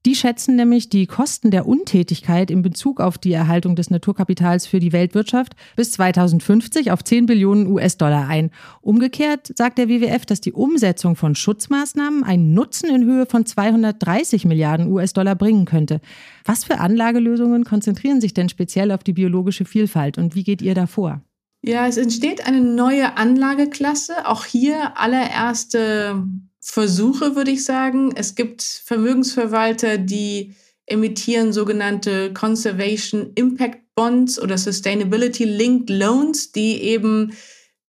Die 0.06 0.14
schätzen 0.14 0.54
nämlich 0.54 0.88
die 0.88 1.06
Kosten 1.06 1.50
der 1.50 1.66
Untätigkeit 1.66 2.52
in 2.52 2.62
Bezug 2.62 3.00
auf 3.00 3.18
die 3.18 3.32
Erhaltung 3.32 3.74
des 3.74 3.90
Naturkapitals 3.90 4.64
für 4.64 4.78
die 4.78 4.92
Weltwirtschaft 4.92 5.54
bis 5.74 5.90
2050 5.92 6.92
auf 6.92 7.02
10 7.02 7.26
Billionen 7.26 7.66
US-Dollar 7.66 8.28
ein. 8.28 8.50
Umgekehrt 8.80 9.52
sagt 9.56 9.76
der 9.76 9.88
WWF, 9.88 10.24
dass 10.24 10.40
die 10.40 10.52
Umsetzung 10.52 11.16
von 11.16 11.34
Schutzmaßnahmen 11.34 12.22
einen 12.22 12.54
Nutzen 12.54 12.94
in 12.94 13.04
Höhe 13.04 13.26
von 13.26 13.44
230 13.44 14.44
Milliarden 14.44 14.90
US-Dollar 14.92 15.34
bringen 15.34 15.64
könnte. 15.64 16.00
Was 16.44 16.64
für 16.64 16.78
Anlagelösungen 16.78 17.64
konzentrieren 17.64 18.20
sich 18.20 18.32
denn 18.32 18.48
speziell 18.48 18.92
auf 18.92 19.02
die 19.02 19.14
biologische 19.14 19.64
Vielfalt 19.64 20.16
und 20.16 20.36
wie 20.36 20.44
geht 20.44 20.62
ihr 20.62 20.74
da 20.76 20.86
vor? 20.86 21.22
Ja, 21.60 21.88
es 21.88 21.96
entsteht 21.96 22.46
eine 22.46 22.60
neue 22.60 23.16
Anlageklasse. 23.16 24.28
Auch 24.28 24.44
hier 24.44 24.96
allererste 24.96 26.22
Versuche, 26.70 27.34
würde 27.34 27.50
ich 27.50 27.64
sagen. 27.64 28.12
Es 28.14 28.34
gibt 28.34 28.62
Vermögensverwalter, 28.62 29.96
die 29.96 30.54
emittieren 30.84 31.54
sogenannte 31.54 32.32
Conservation 32.34 33.32
Impact 33.36 33.94
Bonds 33.94 34.38
oder 34.40 34.58
Sustainability 34.58 35.44
Linked 35.44 35.88
Loans, 35.88 36.52
die 36.52 36.82
eben 36.82 37.32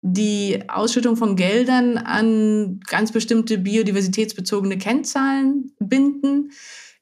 die 0.00 0.60
Ausschüttung 0.68 1.16
von 1.16 1.34
Geldern 1.34 1.98
an 1.98 2.78
ganz 2.86 3.10
bestimmte 3.10 3.58
biodiversitätsbezogene 3.58 4.78
Kennzahlen 4.78 5.72
binden. 5.80 6.52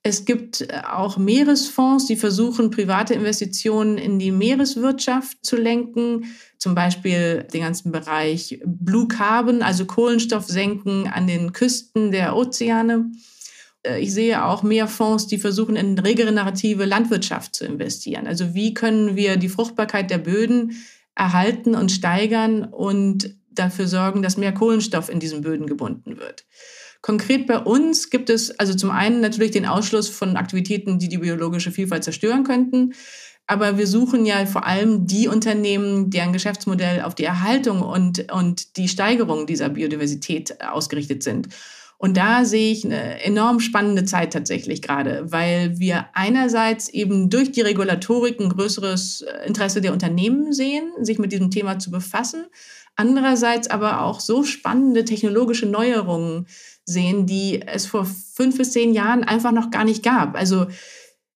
Es 0.08 0.24
gibt 0.24 0.68
auch 0.84 1.16
Meeresfonds, 1.16 2.06
die 2.06 2.14
versuchen, 2.14 2.70
private 2.70 3.12
Investitionen 3.12 3.98
in 3.98 4.20
die 4.20 4.30
Meereswirtschaft 4.30 5.44
zu 5.44 5.56
lenken 5.56 6.26
zum 6.58 6.76
Beispiel 6.76 7.44
den 7.52 7.62
ganzen 7.62 7.90
Bereich 7.90 8.60
Blue 8.64 9.08
Carbon, 9.08 9.62
also 9.62 9.84
Kohlenstoff 9.84 10.46
senken 10.46 11.08
an 11.08 11.26
den 11.26 11.52
Küsten 11.52 12.12
der 12.12 12.36
Ozeane. 12.36 13.10
Äh, 13.82 14.00
ich 14.00 14.14
sehe 14.14 14.44
auch 14.44 14.62
mehr 14.62 14.86
Fonds, 14.86 15.26
die 15.26 15.38
versuchen, 15.38 15.74
in 15.74 15.98
regenerative 15.98 16.84
Landwirtschaft 16.84 17.56
zu 17.56 17.64
investieren. 17.64 18.28
Also 18.28 18.54
wie 18.54 18.74
können 18.74 19.16
wir 19.16 19.36
die 19.36 19.48
Fruchtbarkeit 19.48 20.08
der 20.08 20.18
Böden 20.18 20.76
erhalten 21.16 21.74
und 21.74 21.90
steigern 21.90 22.62
und 22.62 23.34
dafür 23.50 23.88
sorgen, 23.88 24.22
dass 24.22 24.36
mehr 24.36 24.54
Kohlenstoff 24.54 25.08
in 25.08 25.18
diesen 25.18 25.40
Böden 25.40 25.66
gebunden 25.66 26.16
wird. 26.20 26.44
Konkret 27.06 27.46
bei 27.46 27.60
uns 27.60 28.10
gibt 28.10 28.30
es 28.30 28.50
also 28.58 28.74
zum 28.74 28.90
einen 28.90 29.20
natürlich 29.20 29.52
den 29.52 29.64
Ausschluss 29.64 30.08
von 30.08 30.36
Aktivitäten, 30.36 30.98
die 30.98 31.08
die 31.08 31.18
biologische 31.18 31.70
Vielfalt 31.70 32.02
zerstören 32.02 32.42
könnten. 32.42 32.94
Aber 33.46 33.78
wir 33.78 33.86
suchen 33.86 34.26
ja 34.26 34.44
vor 34.44 34.66
allem 34.66 35.06
die 35.06 35.28
Unternehmen, 35.28 36.10
deren 36.10 36.32
Geschäftsmodell 36.32 37.02
auf 37.02 37.14
die 37.14 37.22
Erhaltung 37.22 37.82
und, 37.82 38.32
und 38.32 38.76
die 38.76 38.88
Steigerung 38.88 39.46
dieser 39.46 39.68
Biodiversität 39.68 40.60
ausgerichtet 40.60 41.22
sind. 41.22 41.46
Und 41.96 42.16
da 42.16 42.44
sehe 42.44 42.72
ich 42.72 42.84
eine 42.84 43.22
enorm 43.22 43.60
spannende 43.60 44.04
Zeit 44.04 44.32
tatsächlich 44.32 44.82
gerade, 44.82 45.30
weil 45.30 45.78
wir 45.78 46.06
einerseits 46.12 46.88
eben 46.88 47.30
durch 47.30 47.52
die 47.52 47.60
Regulatorik 47.60 48.40
ein 48.40 48.48
größeres 48.48 49.24
Interesse 49.46 49.80
der 49.80 49.92
Unternehmen 49.92 50.52
sehen, 50.52 50.90
sich 51.02 51.20
mit 51.20 51.30
diesem 51.30 51.52
Thema 51.52 51.78
zu 51.78 51.92
befassen. 51.92 52.46
Andererseits 52.96 53.68
aber 53.68 54.02
auch 54.02 54.20
so 54.20 54.42
spannende 54.42 55.04
technologische 55.04 55.66
Neuerungen 55.66 56.46
sehen, 56.86 57.26
die 57.26 57.62
es 57.66 57.86
vor 57.86 58.06
fünf 58.06 58.56
bis 58.56 58.72
zehn 58.72 58.94
Jahren 58.94 59.22
einfach 59.22 59.52
noch 59.52 59.70
gar 59.70 59.84
nicht 59.84 60.02
gab. 60.02 60.36
Also 60.36 60.66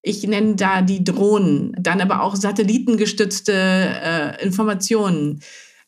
ich 0.03 0.27
nenne 0.27 0.57
da 0.57 0.81
die 0.81 1.05
Drohnen, 1.05 1.77
dann 1.79 2.01
aber 2.01 2.23
auch 2.23 2.35
satellitengestützte 2.35 3.53
äh, 3.53 4.43
Informationen. 4.45 5.41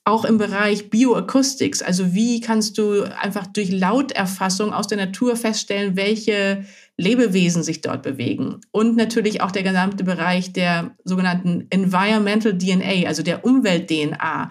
Auch 0.04 0.24
im 0.24 0.36
Bereich 0.36 0.90
Bioacoustics, 0.90 1.80
also 1.80 2.12
wie 2.12 2.40
kannst 2.40 2.76
du 2.76 3.04
einfach 3.04 3.46
durch 3.46 3.70
Lauterfassung 3.70 4.72
aus 4.74 4.88
der 4.88 4.98
Natur 4.98 5.36
feststellen, 5.36 5.94
welche 5.96 6.64
Lebewesen 6.96 7.62
sich 7.62 7.82
dort 7.82 8.02
bewegen. 8.02 8.60
Und 8.72 8.96
natürlich 8.96 9.42
auch 9.42 9.52
der 9.52 9.62
gesamte 9.62 10.02
Bereich 10.02 10.52
der 10.52 10.96
sogenannten 11.04 11.68
Environmental 11.70 12.58
DNA, 12.58 13.06
also 13.06 13.22
der 13.22 13.44
Umwelt-DNA 13.44 14.50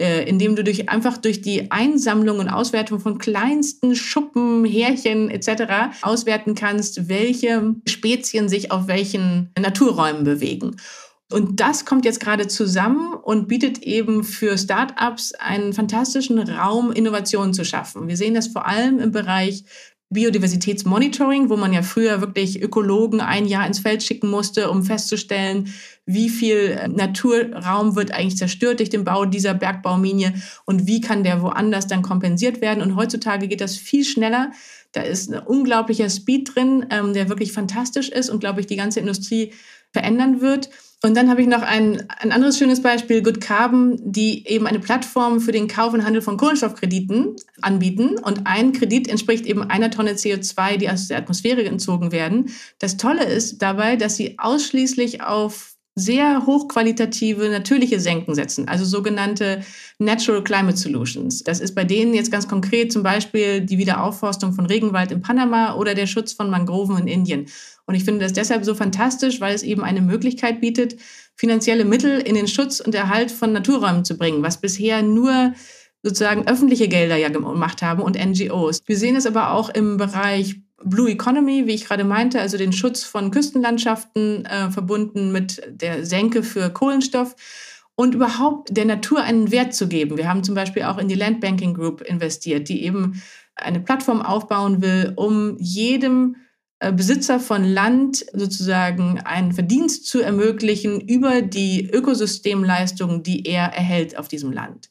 äh, 0.00 0.26
indem 0.26 0.56
du 0.56 0.64
durch, 0.64 0.88
einfach 0.88 1.18
durch 1.18 1.42
die 1.42 1.70
Einsammlung 1.70 2.38
und 2.38 2.48
Auswertung 2.48 3.00
von 3.00 3.18
kleinsten 3.18 3.94
Schuppen, 3.94 4.64
Härchen 4.64 5.30
etc. 5.30 6.00
auswerten 6.02 6.54
kannst, 6.54 7.08
welche 7.08 7.74
Spezien 7.86 8.48
sich 8.48 8.72
auf 8.72 8.88
welchen 8.88 9.50
Naturräumen 9.58 10.24
bewegen. 10.24 10.76
Und 11.32 11.60
das 11.60 11.84
kommt 11.84 12.04
jetzt 12.04 12.18
gerade 12.18 12.48
zusammen 12.48 13.14
und 13.14 13.46
bietet 13.46 13.82
eben 13.84 14.24
für 14.24 14.58
Startups 14.58 15.32
einen 15.34 15.72
fantastischen 15.72 16.38
Raum, 16.40 16.90
Innovationen 16.90 17.54
zu 17.54 17.64
schaffen. 17.64 18.08
Wir 18.08 18.16
sehen 18.16 18.34
das 18.34 18.48
vor 18.48 18.66
allem 18.66 18.98
im 18.98 19.12
Bereich 19.12 19.64
Biodiversitätsmonitoring, 20.10 21.50
wo 21.50 21.56
man 21.56 21.72
ja 21.72 21.82
früher 21.82 22.20
wirklich 22.20 22.60
Ökologen 22.60 23.20
ein 23.20 23.46
Jahr 23.46 23.64
ins 23.64 23.78
Feld 23.78 24.02
schicken 24.02 24.28
musste, 24.28 24.68
um 24.68 24.82
festzustellen, 24.82 25.72
wie 26.04 26.28
viel 26.28 26.88
Naturraum 26.88 27.94
wird 27.94 28.10
eigentlich 28.10 28.36
zerstört 28.36 28.80
durch 28.80 28.90
den 28.90 29.04
Bau 29.04 29.24
dieser 29.24 29.54
Bergbauminie 29.54 30.34
und 30.64 30.88
wie 30.88 31.00
kann 31.00 31.22
der 31.22 31.42
woanders 31.42 31.86
dann 31.86 32.02
kompensiert 32.02 32.60
werden. 32.60 32.82
Und 32.82 32.96
heutzutage 32.96 33.46
geht 33.46 33.60
das 33.60 33.76
viel 33.76 34.04
schneller. 34.04 34.50
Da 34.90 35.02
ist 35.02 35.32
ein 35.32 35.38
unglaublicher 35.38 36.10
Speed 36.10 36.56
drin, 36.56 36.86
ähm, 36.90 37.14
der 37.14 37.28
wirklich 37.28 37.52
fantastisch 37.52 38.08
ist 38.08 38.30
und, 38.30 38.40
glaube 38.40 38.60
ich, 38.60 38.66
die 38.66 38.76
ganze 38.76 38.98
Industrie 38.98 39.52
verändern 39.92 40.40
wird. 40.40 40.70
Und 41.02 41.16
dann 41.16 41.30
habe 41.30 41.40
ich 41.40 41.48
noch 41.48 41.62
ein, 41.62 42.06
ein 42.18 42.30
anderes 42.30 42.58
schönes 42.58 42.82
Beispiel, 42.82 43.22
Good 43.22 43.40
Carbon, 43.40 43.98
die 44.02 44.46
eben 44.46 44.66
eine 44.66 44.80
Plattform 44.80 45.40
für 45.40 45.52
den 45.52 45.66
Kauf 45.66 45.94
und 45.94 46.04
Handel 46.04 46.20
von 46.20 46.36
Kohlenstoffkrediten 46.36 47.36
anbieten. 47.62 48.18
Und 48.18 48.46
ein 48.46 48.72
Kredit 48.72 49.08
entspricht 49.08 49.46
eben 49.46 49.62
einer 49.62 49.90
Tonne 49.90 50.12
CO2, 50.12 50.76
die 50.76 50.90
aus 50.90 51.08
der 51.08 51.16
Atmosphäre 51.16 51.64
entzogen 51.64 52.12
werden. 52.12 52.50
Das 52.78 52.98
Tolle 52.98 53.24
ist 53.24 53.62
dabei, 53.62 53.96
dass 53.96 54.16
sie 54.16 54.38
ausschließlich 54.38 55.22
auf 55.22 55.74
sehr 55.96 56.46
hochqualitative 56.46 57.48
natürliche 57.48 57.98
Senken 58.00 58.34
setzen, 58.34 58.68
also 58.68 58.84
sogenannte 58.84 59.62
Natural 59.98 60.42
Climate 60.42 60.76
Solutions. 60.76 61.42
Das 61.42 61.60
ist 61.60 61.74
bei 61.74 61.84
denen 61.84 62.14
jetzt 62.14 62.30
ganz 62.30 62.46
konkret 62.46 62.92
zum 62.92 63.02
Beispiel 63.02 63.60
die 63.60 63.76
Wiederaufforstung 63.78 64.52
von 64.52 64.66
Regenwald 64.66 65.10
in 65.10 65.20
Panama 65.20 65.74
oder 65.74 65.94
der 65.94 66.06
Schutz 66.06 66.32
von 66.32 66.48
Mangroven 66.48 66.98
in 66.98 67.08
Indien. 67.08 67.46
Und 67.90 67.96
ich 67.96 68.04
finde 68.04 68.20
das 68.20 68.32
deshalb 68.32 68.64
so 68.64 68.76
fantastisch, 68.76 69.40
weil 69.40 69.52
es 69.52 69.64
eben 69.64 69.82
eine 69.82 70.00
Möglichkeit 70.00 70.60
bietet, 70.60 70.94
finanzielle 71.34 71.84
Mittel 71.84 72.20
in 72.20 72.36
den 72.36 72.46
Schutz 72.46 72.78
und 72.78 72.94
Erhalt 72.94 73.32
von 73.32 73.52
Naturräumen 73.52 74.04
zu 74.04 74.16
bringen, 74.16 74.44
was 74.44 74.60
bisher 74.60 75.02
nur 75.02 75.54
sozusagen 76.00 76.46
öffentliche 76.46 76.86
Gelder 76.86 77.16
ja 77.16 77.30
gemacht 77.30 77.82
haben 77.82 78.00
und 78.00 78.16
NGOs. 78.16 78.82
Wir 78.86 78.96
sehen 78.96 79.16
es 79.16 79.26
aber 79.26 79.50
auch 79.50 79.70
im 79.70 79.96
Bereich 79.96 80.60
Blue 80.84 81.10
Economy, 81.10 81.66
wie 81.66 81.74
ich 81.74 81.84
gerade 81.84 82.04
meinte, 82.04 82.40
also 82.40 82.56
den 82.56 82.72
Schutz 82.72 83.02
von 83.02 83.32
Küstenlandschaften 83.32 84.44
äh, 84.44 84.70
verbunden 84.70 85.32
mit 85.32 85.60
der 85.68 86.06
Senke 86.06 86.44
für 86.44 86.70
Kohlenstoff 86.70 87.34
und 87.96 88.14
überhaupt 88.14 88.68
der 88.70 88.84
Natur 88.84 89.20
einen 89.20 89.50
Wert 89.50 89.74
zu 89.74 89.88
geben. 89.88 90.16
Wir 90.16 90.28
haben 90.28 90.44
zum 90.44 90.54
Beispiel 90.54 90.84
auch 90.84 90.98
in 90.98 91.08
die 91.08 91.16
Land 91.16 91.40
Banking 91.40 91.74
Group 91.74 92.02
investiert, 92.02 92.68
die 92.68 92.84
eben 92.84 93.20
eine 93.56 93.80
Plattform 93.80 94.22
aufbauen 94.22 94.80
will, 94.80 95.12
um 95.16 95.56
jedem 95.58 96.36
Besitzer 96.92 97.38
von 97.40 97.64
Land 97.64 98.24
sozusagen 98.32 99.20
einen 99.20 99.52
Verdienst 99.52 100.06
zu 100.06 100.20
ermöglichen 100.20 101.00
über 101.00 101.42
die 101.42 101.90
Ökosystemleistungen, 101.90 103.22
die 103.22 103.46
er 103.46 103.66
erhält 103.66 104.16
auf 104.16 104.28
diesem 104.28 104.50
Land. 104.50 104.90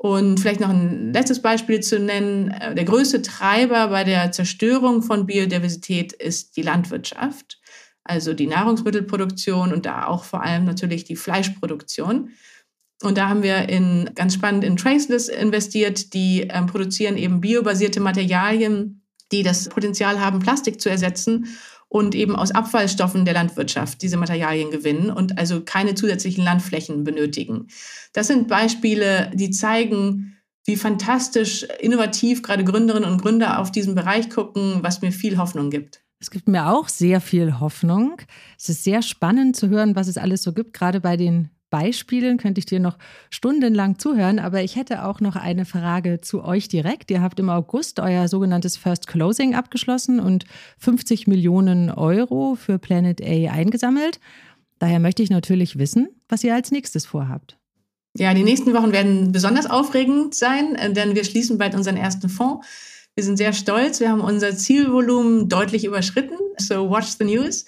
Und 0.00 0.38
vielleicht 0.38 0.60
noch 0.60 0.68
ein 0.68 1.12
letztes 1.12 1.42
Beispiel 1.42 1.80
zu 1.80 1.98
nennen. 1.98 2.52
Äh, 2.52 2.74
der 2.74 2.84
größte 2.84 3.20
Treiber 3.20 3.88
bei 3.88 4.04
der 4.04 4.30
Zerstörung 4.30 5.02
von 5.02 5.26
Biodiversität 5.26 6.12
ist 6.12 6.56
die 6.56 6.62
Landwirtschaft, 6.62 7.60
also 8.04 8.32
die 8.32 8.46
Nahrungsmittelproduktion 8.46 9.72
und 9.72 9.86
da 9.86 10.06
auch 10.06 10.22
vor 10.22 10.42
allem 10.44 10.64
natürlich 10.64 11.02
die 11.02 11.16
Fleischproduktion. 11.16 12.30
Und 13.02 13.18
da 13.18 13.28
haben 13.28 13.42
wir 13.42 13.68
in, 13.68 14.10
ganz 14.14 14.34
spannend 14.34 14.62
in 14.62 14.76
Traceless 14.76 15.28
investiert, 15.28 16.14
die 16.14 16.42
ähm, 16.42 16.66
produzieren 16.66 17.16
eben 17.16 17.40
biobasierte 17.40 17.98
Materialien, 17.98 19.02
die 19.32 19.42
das 19.42 19.68
Potenzial 19.68 20.20
haben, 20.20 20.38
Plastik 20.38 20.80
zu 20.80 20.88
ersetzen 20.88 21.46
und 21.88 22.14
eben 22.14 22.36
aus 22.36 22.50
Abfallstoffen 22.50 23.24
der 23.24 23.34
Landwirtschaft 23.34 24.02
diese 24.02 24.16
Materialien 24.16 24.70
gewinnen 24.70 25.10
und 25.10 25.38
also 25.38 25.62
keine 25.62 25.94
zusätzlichen 25.94 26.44
Landflächen 26.44 27.04
benötigen. 27.04 27.68
Das 28.12 28.26
sind 28.26 28.48
Beispiele, 28.48 29.30
die 29.34 29.50
zeigen, 29.50 30.36
wie 30.64 30.76
fantastisch 30.76 31.66
innovativ 31.80 32.42
gerade 32.42 32.62
Gründerinnen 32.62 33.10
und 33.10 33.22
Gründer 33.22 33.58
auf 33.58 33.72
diesen 33.72 33.94
Bereich 33.94 34.28
gucken, 34.28 34.80
was 34.82 35.00
mir 35.00 35.12
viel 35.12 35.38
Hoffnung 35.38 35.70
gibt. 35.70 36.02
Es 36.20 36.30
gibt 36.30 36.48
mir 36.48 36.68
auch 36.68 36.88
sehr 36.88 37.20
viel 37.20 37.60
Hoffnung. 37.60 38.20
Es 38.58 38.68
ist 38.68 38.84
sehr 38.84 39.02
spannend 39.02 39.56
zu 39.56 39.68
hören, 39.68 39.96
was 39.96 40.08
es 40.08 40.18
alles 40.18 40.42
so 40.42 40.52
gibt, 40.52 40.74
gerade 40.74 41.00
bei 41.00 41.16
den 41.16 41.48
Beispielen 41.70 42.38
könnte 42.38 42.58
ich 42.58 42.66
dir 42.66 42.80
noch 42.80 42.98
stundenlang 43.30 43.98
zuhören, 43.98 44.38
aber 44.38 44.62
ich 44.62 44.76
hätte 44.76 45.04
auch 45.04 45.20
noch 45.20 45.36
eine 45.36 45.64
Frage 45.64 46.20
zu 46.20 46.44
euch 46.44 46.68
direkt. 46.68 47.10
Ihr 47.10 47.20
habt 47.20 47.38
im 47.40 47.50
August 47.50 48.00
euer 48.00 48.28
sogenanntes 48.28 48.76
First 48.76 49.06
Closing 49.06 49.54
abgeschlossen 49.54 50.20
und 50.20 50.44
50 50.78 51.26
Millionen 51.26 51.90
Euro 51.90 52.54
für 52.54 52.78
Planet 52.78 53.20
A 53.22 53.52
eingesammelt. 53.52 54.20
Daher 54.78 55.00
möchte 55.00 55.22
ich 55.22 55.30
natürlich 55.30 55.78
wissen, 55.78 56.08
was 56.28 56.44
ihr 56.44 56.54
als 56.54 56.70
nächstes 56.70 57.04
vorhabt. 57.04 57.58
Ja, 58.16 58.34
die 58.34 58.42
nächsten 58.42 58.72
Wochen 58.74 58.92
werden 58.92 59.32
besonders 59.32 59.66
aufregend 59.66 60.34
sein, 60.34 60.74
äh, 60.74 60.92
denn 60.92 61.14
wir 61.14 61.24
schließen 61.24 61.58
bald 61.58 61.74
unseren 61.74 61.96
ersten 61.96 62.28
Fonds. 62.28 62.66
Wir 63.14 63.24
sind 63.24 63.36
sehr 63.36 63.52
stolz. 63.52 64.00
Wir 64.00 64.10
haben 64.10 64.20
unser 64.20 64.56
Zielvolumen 64.56 65.48
deutlich 65.48 65.84
überschritten. 65.84 66.36
So 66.58 66.88
watch 66.88 67.16
the 67.18 67.24
news. 67.24 67.64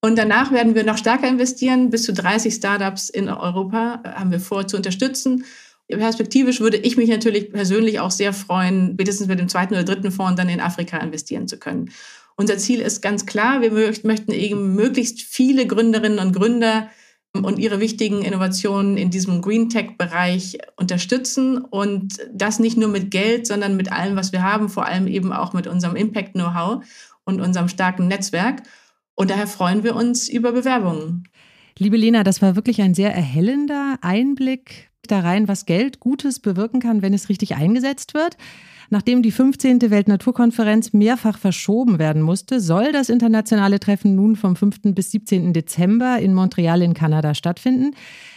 Und 0.00 0.16
danach 0.16 0.50
werden 0.50 0.74
wir 0.74 0.84
noch 0.84 0.96
stärker 0.96 1.28
investieren. 1.28 1.90
Bis 1.90 2.04
zu 2.04 2.12
30 2.12 2.54
Startups 2.54 3.10
in 3.10 3.28
Europa 3.28 4.02
haben 4.04 4.30
wir 4.30 4.40
vor 4.40 4.66
zu 4.66 4.76
unterstützen. 4.76 5.44
Perspektivisch 5.88 6.60
würde 6.60 6.76
ich 6.76 6.96
mich 6.96 7.08
natürlich 7.08 7.52
persönlich 7.52 8.00
auch 8.00 8.10
sehr 8.10 8.32
freuen, 8.32 8.92
spätestens 8.94 9.26
mit 9.26 9.38
dem 9.38 9.48
zweiten 9.48 9.74
oder 9.74 9.84
dritten 9.84 10.12
Fonds 10.12 10.36
dann 10.36 10.48
in 10.48 10.60
Afrika 10.60 10.98
investieren 10.98 11.48
zu 11.48 11.58
können. 11.58 11.90
Unser 12.36 12.56
Ziel 12.58 12.80
ist 12.80 13.02
ganz 13.02 13.26
klar, 13.26 13.60
wir 13.60 13.72
möchten 13.72 14.32
eben 14.32 14.74
möglichst 14.74 15.20
viele 15.20 15.66
Gründerinnen 15.66 16.18
und 16.18 16.32
Gründer 16.32 16.88
und 17.32 17.58
ihre 17.58 17.80
wichtigen 17.80 18.22
Innovationen 18.22 18.96
in 18.96 19.10
diesem 19.10 19.42
Green 19.42 19.68
Tech-Bereich 19.68 20.58
unterstützen 20.76 21.58
und 21.58 22.18
das 22.32 22.58
nicht 22.58 22.76
nur 22.76 22.88
mit 22.88 23.10
Geld, 23.10 23.46
sondern 23.46 23.76
mit 23.76 23.92
allem, 23.92 24.16
was 24.16 24.32
wir 24.32 24.42
haben, 24.42 24.68
vor 24.68 24.86
allem 24.86 25.06
eben 25.06 25.32
auch 25.32 25.52
mit 25.52 25.66
unserem 25.66 25.96
Impact-Know-how 25.96 26.84
und 27.24 27.40
unserem 27.40 27.68
starken 27.68 28.08
Netzwerk. 28.08 28.62
Und 29.20 29.28
daher 29.28 29.46
freuen 29.46 29.84
wir 29.84 29.96
uns 29.96 30.30
über 30.30 30.52
Bewerbungen. 30.52 31.24
Liebe 31.76 31.98
Lena, 31.98 32.24
das 32.24 32.40
war 32.40 32.56
wirklich 32.56 32.80
ein 32.80 32.94
sehr 32.94 33.14
erhellender 33.14 33.98
Einblick 34.00 34.88
da 35.08 35.20
rein, 35.20 35.46
was 35.46 35.66
Geld 35.66 36.00
Gutes 36.00 36.40
bewirken 36.40 36.80
kann, 36.80 37.02
wenn 37.02 37.12
es 37.12 37.28
richtig 37.28 37.54
eingesetzt 37.54 38.14
wird. 38.14 38.38
Nachdem 38.88 39.20
die 39.20 39.30
15. 39.30 39.90
Weltnaturkonferenz 39.90 40.94
mehrfach 40.94 41.36
verschoben 41.36 41.98
werden 41.98 42.22
musste, 42.22 42.60
soll 42.60 42.92
das 42.92 43.10
internationale 43.10 43.78
Treffen 43.78 44.14
nun 44.14 44.36
vom 44.36 44.56
5. 44.56 44.94
bis 44.94 45.10
17. 45.10 45.52
Dezember 45.52 46.18
in 46.18 46.32
Montreal 46.32 46.80
in 46.80 46.94
Kanada 46.94 47.34
stattfinden. 47.34 47.90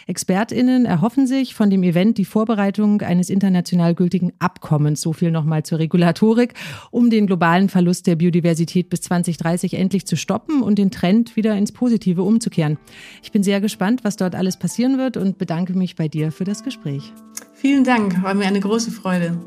Expertinnen 0.06 0.84
erhoffen 0.84 1.26
sich 1.26 1.54
von 1.54 1.70
dem 1.70 1.82
Event 1.82 2.18
die 2.18 2.24
Vorbereitung 2.24 3.00
eines 3.02 3.30
international 3.30 3.94
gültigen 3.94 4.32
Abkommens, 4.38 5.00
so 5.00 5.12
viel 5.12 5.30
nochmal 5.30 5.62
zur 5.62 5.78
Regulatorik, 5.78 6.54
um 6.90 7.10
den 7.10 7.26
globalen 7.26 7.68
Verlust 7.68 8.06
der 8.06 8.16
Biodiversität 8.16 8.90
bis 8.90 9.02
2030 9.02 9.74
endlich 9.74 10.06
zu 10.06 10.16
stoppen 10.16 10.62
und 10.62 10.78
den 10.78 10.90
Trend 10.90 11.36
wieder 11.36 11.56
ins 11.56 11.72
Positive 11.72 12.22
umzukehren. 12.22 12.78
Ich 13.22 13.32
bin 13.32 13.42
sehr 13.42 13.60
gespannt, 13.60 14.04
was 14.04 14.16
dort 14.16 14.34
alles 14.34 14.58
passieren 14.58 14.98
wird 14.98 15.16
und 15.16 15.38
bedanke 15.38 15.74
mich 15.74 15.96
bei 15.96 16.08
dir 16.08 16.32
für 16.32 16.44
das 16.44 16.62
Gespräch. 16.62 17.12
Vielen 17.54 17.84
Dank, 17.84 18.22
war 18.22 18.34
mir 18.34 18.46
eine 18.46 18.60
große 18.60 18.90
Freude. 18.90 19.38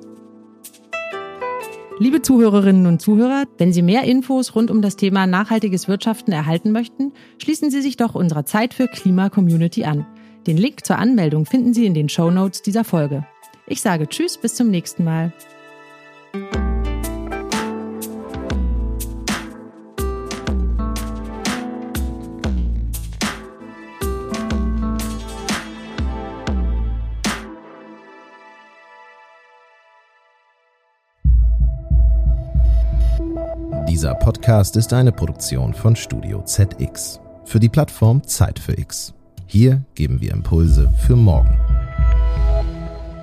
Liebe 2.00 2.22
Zuhörerinnen 2.22 2.86
und 2.86 3.02
Zuhörer, 3.02 3.46
wenn 3.58 3.74
Sie 3.74 3.82
mehr 3.82 4.04
Infos 4.04 4.54
rund 4.54 4.70
um 4.70 4.84
das 4.84 4.98
Thema 4.98 5.26
nachhaltiges 5.26 5.88
Wirtschaften 5.88 6.32
erhalten 6.32 6.72
möchten, 6.72 7.12
schließen 7.40 7.72
Sie 7.72 7.82
sich 7.82 7.98
doch 7.98 8.14
unserer 8.14 8.46
Zeit 8.46 8.76
für 8.76 8.88
Klima 8.88 9.30
Community 9.30 9.84
an. 9.84 10.06
Den 10.48 10.56
Link 10.56 10.86
zur 10.86 10.98
Anmeldung 10.98 11.46
finden 11.46 11.74
Sie 11.74 11.86
in 11.86 11.94
den 11.94 12.08
Show 12.08 12.32
Notes 12.32 12.62
dieser 12.62 12.86
Folge. 12.86 13.28
Ich 13.66 13.82
sage 13.82 14.08
Tschüss, 14.08 14.38
bis 14.38 14.56
zum 14.56 14.72
nächsten 14.72 15.04
Mal. 15.04 15.34
Dieser 33.90 34.16
Podcast 34.16 34.78
ist 34.78 34.94
eine 34.94 35.12
Produktion 35.12 35.74
von 35.74 35.98
Studio 35.98 36.42
ZX 36.42 37.20
für 37.44 37.60
die 37.60 37.68
Plattform 37.68 38.24
Zeit 38.24 38.60
für 38.60 38.80
X. 38.80 39.17
Hier 39.50 39.86
geben 39.96 40.20
wir 40.20 40.34
Impulse 40.34 40.94
für 41.06 41.16
morgen. 41.16 41.58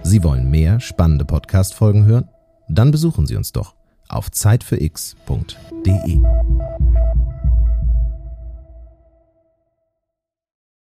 Sie 0.03 0.25
wollen 0.25 0.51
mehr 0.51 0.81
spannende 0.81 1.27
Podcast-Folgen 1.27 2.07
hören? 2.07 2.29
Dann 2.67 2.91
besuchen 2.91 3.27
Sie 3.27 3.37
uns 3.37 3.53
doch 3.53 3.75
auf 4.09 4.31
zeitfürx.de. 4.31 6.21